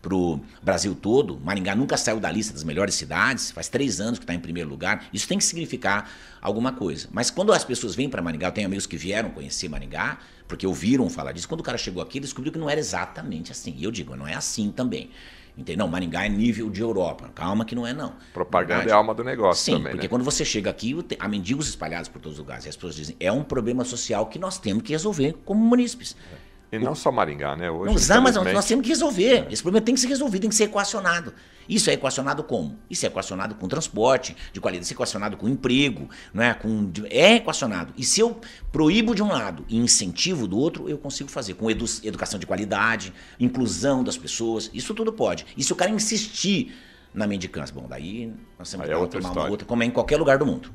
[0.00, 1.38] para o Brasil todo.
[1.38, 4.68] Maringá nunca saiu da lista das melhores cidades, faz três anos que está em primeiro
[4.68, 5.06] lugar.
[5.12, 6.10] Isso tem que significar
[6.40, 7.08] alguma coisa.
[7.12, 10.66] Mas quando as pessoas vêm para Maringá, eu tenho amigos que vieram conhecer Maringá, porque
[10.66, 11.46] ouviram falar disso.
[11.46, 13.74] Quando o cara chegou aqui, descobriu que não era exatamente assim.
[13.76, 15.10] E eu digo, não é assim também.
[15.58, 15.84] Entendeu?
[15.84, 17.28] Não, Maringá é nível de Europa.
[17.34, 18.14] Calma que não é, não.
[18.32, 19.90] Propaganda é alma do negócio Sim, também.
[19.90, 20.08] porque né?
[20.08, 22.64] quando você chega aqui, há mendigos espalhados por todos os lugares.
[22.64, 26.16] E as pessoas dizem, é um problema social que nós temos que resolver como munícipes.
[26.32, 26.47] É.
[26.70, 27.70] E não só Maringá, né?
[27.70, 29.46] Hoje, não, mas nós temos que resolver.
[29.50, 31.32] Esse problema tem que ser resolvido, tem que ser equacionado.
[31.68, 32.78] Isso é equacionado como?
[32.90, 36.54] Isso é equacionado com transporte de qualidade, isso é equacionado com emprego, não é?
[36.54, 37.92] Com, é equacionado.
[37.96, 38.38] E se eu
[38.72, 42.46] proíbo de um lado e incentivo do outro, eu consigo fazer com edu, educação de
[42.46, 45.46] qualidade, inclusão das pessoas, isso tudo pode.
[45.56, 46.74] E se o cara insistir
[47.12, 49.90] na mendicância, bom, daí nós temos que é outra tomar uma outra, como é em
[49.90, 50.70] qualquer lugar do mundo.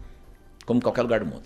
[0.65, 1.43] Como em qualquer lugar do mundo.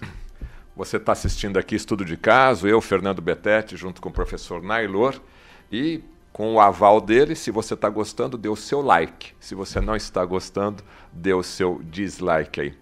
[0.77, 5.19] Você está assistindo aqui Estudo de Caso, eu, Fernando Betete, junto com o professor Nailor.
[5.71, 6.01] E
[6.31, 9.33] com o aval dele, se você está gostando, dê o seu like.
[9.39, 12.73] Se você não está gostando, dê o seu dislike aí.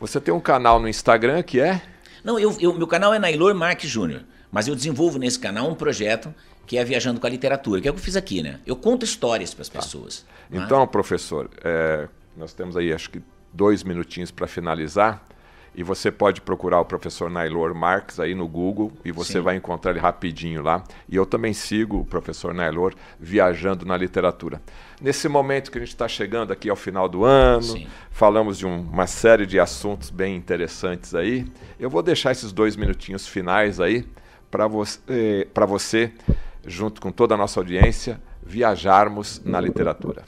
[0.00, 1.80] Você tem um canal no Instagram que é?
[2.24, 4.24] Não, eu, eu meu canal é Nailor Marques Júnior.
[4.50, 6.34] Mas eu desenvolvo nesse canal um projeto
[6.66, 8.58] que é Viajando com a Literatura, que é o que eu fiz aqui, né?
[8.66, 9.78] Eu conto histórias para as tá.
[9.78, 10.26] pessoas.
[10.50, 10.86] Então, é?
[10.88, 15.24] professor, é, nós temos aí acho que dois minutinhos para finalizar.
[15.74, 19.40] E você pode procurar o professor Nailor Marques aí no Google e você Sim.
[19.40, 20.84] vai encontrar ele rapidinho lá.
[21.08, 24.60] E eu também sigo o professor Nailor viajando na literatura.
[25.00, 27.86] Nesse momento que a gente está chegando aqui ao final do ano, Sim.
[28.10, 31.46] falamos de um, uma série de assuntos bem interessantes aí.
[31.80, 34.06] Eu vou deixar esses dois minutinhos finais aí
[34.50, 36.12] para você, eh, você,
[36.66, 40.24] junto com toda a nossa audiência, viajarmos na literatura.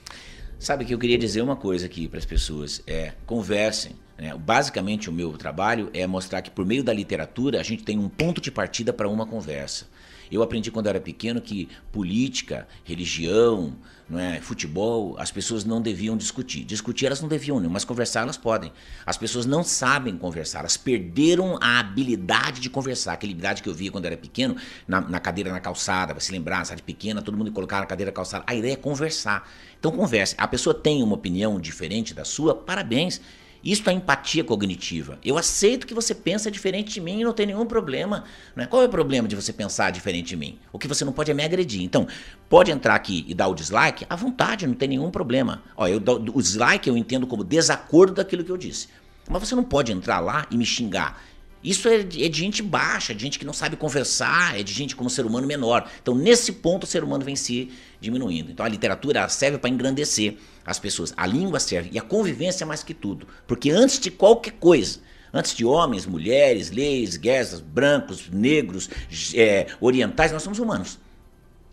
[0.59, 3.97] Sabe que eu queria dizer uma coisa aqui para as pessoas: é conversem?
[4.39, 8.09] Basicamente, o meu trabalho é mostrar que, por meio da literatura, a gente tem um
[8.09, 9.87] ponto de partida para uma conversa.
[10.31, 13.77] Eu aprendi quando era pequeno que política, religião,
[14.13, 16.65] é, futebol, as pessoas não deviam discutir.
[16.65, 18.73] Discutir elas não deviam, mas conversar elas podem.
[19.05, 23.13] As pessoas não sabem conversar, elas perderam a habilidade de conversar.
[23.13, 24.57] Aquela habilidade que eu via quando era pequeno,
[24.89, 28.11] na, na cadeira na calçada, vai se lembrar, sabe, pequena, todo mundo colocar na cadeira
[28.11, 28.45] na calçada.
[28.47, 29.49] A ideia é conversar.
[29.79, 30.35] Então converse.
[30.39, 33.21] A pessoa tem uma opinião diferente da sua, parabéns.
[33.65, 35.19] Isso é empatia cognitiva.
[35.25, 38.25] Eu aceito que você pensa diferente de mim e não tem nenhum problema.
[38.55, 38.67] Né?
[38.67, 40.59] Qual é o problema de você pensar diferente de mim?
[40.71, 41.83] O que você não pode é me agredir.
[41.83, 42.07] Então,
[42.49, 45.63] pode entrar aqui e dar o dislike à vontade, não tem nenhum problema.
[45.77, 48.89] Ó, eu, o dislike eu entendo como desacordo daquilo que eu disse.
[49.29, 51.23] Mas você não pode entrar lá e me xingar.
[51.65, 54.71] Isso é de, é de, gente baixa, de gente que não sabe conversar, é de
[54.71, 55.91] gente como ser humano menor.
[56.03, 58.51] Então, nesse ponto, o ser humano vem se diminuindo.
[58.51, 60.37] Então, a literatura serve para engrandecer
[60.67, 61.15] as pessoas.
[61.17, 63.27] A língua serve e a convivência mais que tudo.
[63.47, 65.01] Porque antes de qualquer coisa,
[65.33, 68.91] antes de homens, mulheres, leis, guerras, brancos, negros,
[69.35, 70.99] é, orientais, nós somos humanos.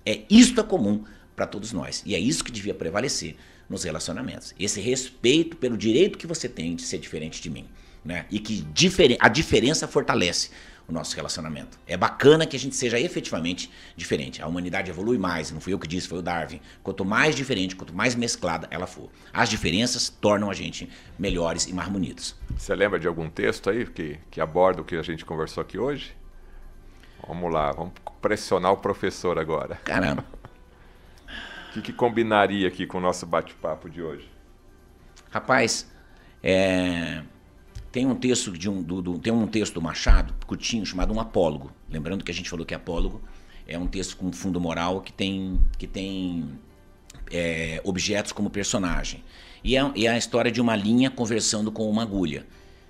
[0.05, 1.03] É isto é comum
[1.35, 2.01] para todos nós.
[2.05, 3.35] E é isso que devia prevalecer
[3.69, 4.55] nos relacionamentos.
[4.57, 7.67] Esse respeito pelo direito que você tem de ser diferente de mim
[8.03, 8.25] né?
[8.29, 10.51] E que diferen a diferença fortalece
[10.87, 11.79] o nosso relacionamento.
[11.87, 14.41] É bacana que a gente seja efetivamente diferente.
[14.41, 16.59] A humanidade evolui mais, não fui eu que disse, foi o Darwin.
[16.83, 21.73] Quanto mais diferente, quanto mais mesclada ela for, as diferenças tornam a gente melhores e
[21.73, 22.35] mais bonitos.
[22.55, 25.77] Você lembra de algum texto aí que, que aborda o que a gente conversou aqui
[25.77, 26.15] hoje?
[27.27, 29.75] Vamos lá, vamos pressionar o professor agora.
[29.83, 30.25] Caramba.
[31.69, 34.29] O que, que combinaria aqui com o nosso bate-papo de hoje?
[35.29, 35.89] Rapaz,
[36.43, 37.23] é,
[37.91, 41.19] tem um texto de um, do, do, tem um texto do Machado, curtinho, chamado Um
[41.19, 41.71] Apólogo.
[41.89, 43.21] Lembrando que a gente falou que apólogo
[43.67, 46.49] é um texto com fundo moral que tem, que tem
[47.31, 49.23] é, objetos como personagem.
[49.63, 52.45] E é, é a história de uma linha conversando com uma agulha.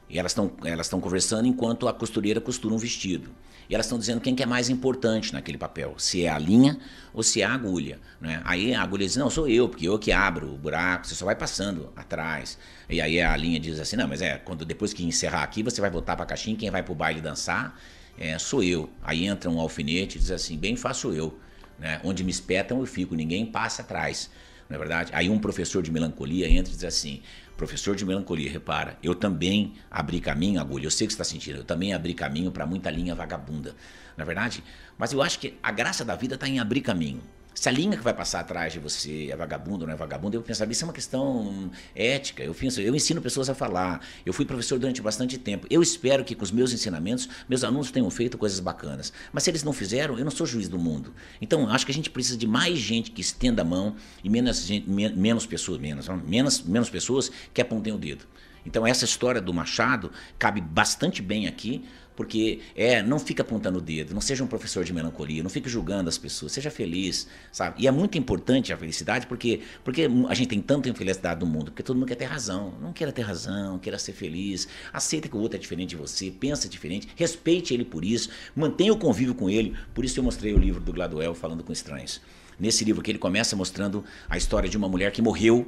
[0.10, 3.32] E elas estão elas conversando enquanto a costureira costura um vestido.
[3.72, 6.78] E elas estão dizendo quem que é mais importante naquele papel, se é a linha
[7.14, 8.02] ou se é a agulha.
[8.20, 8.42] Né?
[8.44, 11.24] Aí a agulha diz, não, sou eu, porque eu que abro o buraco, você só
[11.24, 12.58] vai passando atrás.
[12.90, 15.80] E aí a linha diz assim, não, mas é, quando depois que encerrar aqui, você
[15.80, 17.80] vai voltar para a caixinha, quem vai para o baile dançar
[18.18, 18.90] é, sou eu.
[19.02, 21.40] Aí entra um alfinete e diz assim, bem faço eu.
[21.80, 22.02] Né?
[22.04, 24.30] Onde me espetam eu fico, ninguém passa atrás.
[24.70, 25.12] Não é verdade?
[25.14, 27.22] Aí um professor de melancolia entra e diz assim:
[27.62, 31.58] professor de melancolia, repara, eu também abri caminho, agulha, eu sei que você está sentindo,
[31.60, 33.76] eu também abri caminho para muita linha vagabunda,
[34.18, 34.64] na é verdade?
[34.98, 37.22] Mas eu acho que a graça da vida está em abrir caminho.
[37.54, 40.38] Se a linha que vai passar atrás de você é vagabundo ou não é vagabundo,
[40.38, 42.42] eu penso, isso é uma questão ética.
[42.44, 44.02] Eu penso, eu ensino pessoas a falar.
[44.26, 45.68] Eu fui professor durante bastante tempo.
[45.70, 49.12] Eu espero que com os meus ensinamentos, meus alunos tenham feito coisas bacanas.
[49.34, 51.14] Mas se eles não fizeram, eu não sou juiz do mundo.
[51.42, 54.66] Então, acho que a gente precisa de mais gente que estenda a mão e menos,
[54.66, 58.26] gente, menos pessoas, menos, menos, menos pessoas que apontem o dedo.
[58.66, 61.84] Então, essa história do Machado cabe bastante bem aqui,
[62.22, 65.68] porque é, não fica apontando o dedo, não seja um professor de melancolia, não fique
[65.68, 67.82] julgando as pessoas, seja feliz, sabe?
[67.82, 71.72] E é muito importante a felicidade, porque, porque a gente tem tanta infelicidade no mundo,
[71.72, 72.76] porque todo mundo quer ter razão.
[72.80, 76.30] Não queira ter razão, queira ser feliz, aceita que o outro é diferente de você,
[76.30, 79.76] pensa diferente, respeite ele por isso, mantenha o convívio com ele.
[79.96, 82.22] Por isso eu mostrei o livro do Gladuel falando com estranhos.
[82.60, 85.68] Nesse livro que ele começa mostrando a história de uma mulher que morreu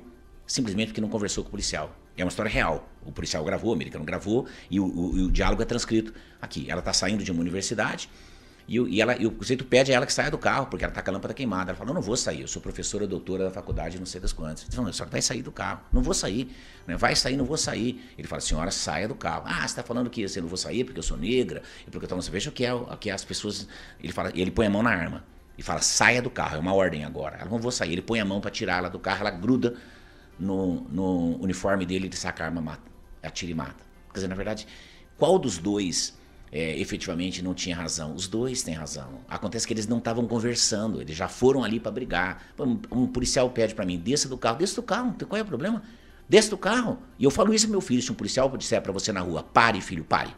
[0.53, 1.95] simplesmente porque não conversou com o policial.
[2.15, 2.87] É uma história real.
[3.03, 6.69] O policial gravou, o americano gravou, e o, o, o diálogo é transcrito aqui.
[6.69, 8.07] Ela está saindo de uma universidade
[8.67, 10.91] e, e, ela, e o sujeito pede a ela que saia do carro, porque ela
[10.91, 11.71] está com a lâmpada queimada.
[11.71, 14.31] Ela fala: Eu não vou sair, eu sou professora, doutora da faculdade, não sei das
[14.31, 14.63] quantas.
[14.63, 15.81] Ele fala: A senhora vai sair do carro.
[15.91, 16.55] Não vou sair.
[16.85, 16.95] Né?
[16.95, 18.07] Vai sair, não vou sair.
[18.15, 19.43] Ele fala: Senhora, saia do carro.
[19.47, 22.05] Ah, você está falando que eu não vou sair porque eu sou negra, e porque
[22.05, 22.15] eu tô...
[22.15, 23.67] Você veja o que, é, o as pessoas.
[23.99, 25.25] Ele fala, ele põe a mão na arma
[25.57, 27.37] e fala: Saia do carro, é uma ordem agora.
[27.37, 27.91] Ela não vou sair.
[27.91, 29.75] Ele põe a mão para tirar ela do carro, ela gruda
[30.39, 33.83] no, no uniforme dele, ele saca a arma, mata, atira e mata.
[34.07, 34.67] Quer dizer, na verdade,
[35.17, 36.17] qual dos dois
[36.51, 38.13] é, efetivamente não tinha razão?
[38.13, 39.19] Os dois têm razão.
[39.27, 42.43] Acontece que eles não estavam conversando, eles já foram ali para brigar.
[42.59, 45.45] Um, um, policial pede para mim: desça do carro, desça do carro, qual é o
[45.45, 45.81] problema?
[46.27, 46.99] Desça do carro.
[47.17, 49.81] E eu falo isso meu filho: se um policial disser para você na rua, pare,
[49.81, 50.35] filho, pare.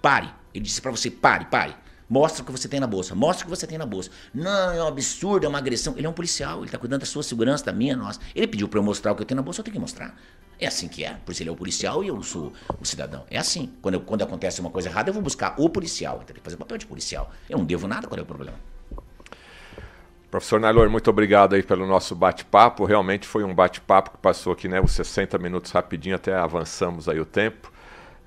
[0.00, 0.30] Pare.
[0.54, 1.74] Ele disse para você: pare, pare.
[2.12, 3.14] Mostra o que você tem na bolsa.
[3.14, 4.10] Mostra o que você tem na bolsa.
[4.34, 5.94] Não, é um absurdo, é uma agressão.
[5.96, 8.20] Ele é um policial, ele está cuidando da sua segurança, da minha, nossa.
[8.34, 10.14] Ele pediu para eu mostrar o que eu tenho na bolsa, eu tenho que mostrar.
[10.60, 11.14] É assim que é.
[11.24, 13.24] Por isso ele é o policial e eu sou o cidadão.
[13.30, 13.72] É assim.
[13.80, 16.18] Quando, eu, quando acontece uma coisa errada, eu vou buscar o policial.
[16.18, 17.32] Eu tenho que fazer o papel de policial.
[17.48, 18.58] Eu não devo nada, qual é o problema?
[20.30, 22.84] Professor Nailor, muito obrigado aí pelo nosso bate-papo.
[22.84, 27.18] Realmente foi um bate-papo que passou aqui, né, os 60 minutos rapidinho, até avançamos aí
[27.18, 27.71] o tempo.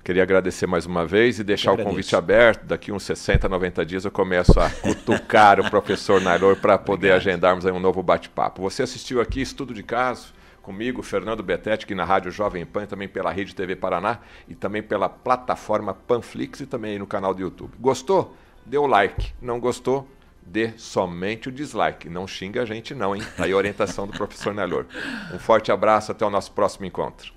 [0.06, 2.64] Queria agradecer mais uma vez e deixar o convite aberto.
[2.64, 7.16] Daqui uns 60, 90 dias eu começo a cutucar o professor Nailor para poder Obrigado.
[7.16, 8.62] agendarmos aí um novo bate-papo.
[8.62, 10.32] Você assistiu aqui Estudo de Caso
[10.62, 14.80] comigo, Fernando Betete, aqui na Rádio Jovem Pan, também pela Rede TV Paraná e também
[14.80, 17.72] pela plataforma Panflix e também no canal do YouTube.
[17.80, 18.32] Gostou?
[18.64, 19.32] Dê o like.
[19.42, 20.08] Não gostou?
[20.40, 22.08] dê somente o dislike.
[22.08, 23.22] Não xinga a gente não, hein?
[23.36, 24.86] Aí a orientação do professor Nelor.
[25.34, 27.34] Um forte abraço, até o nosso próximo encontro.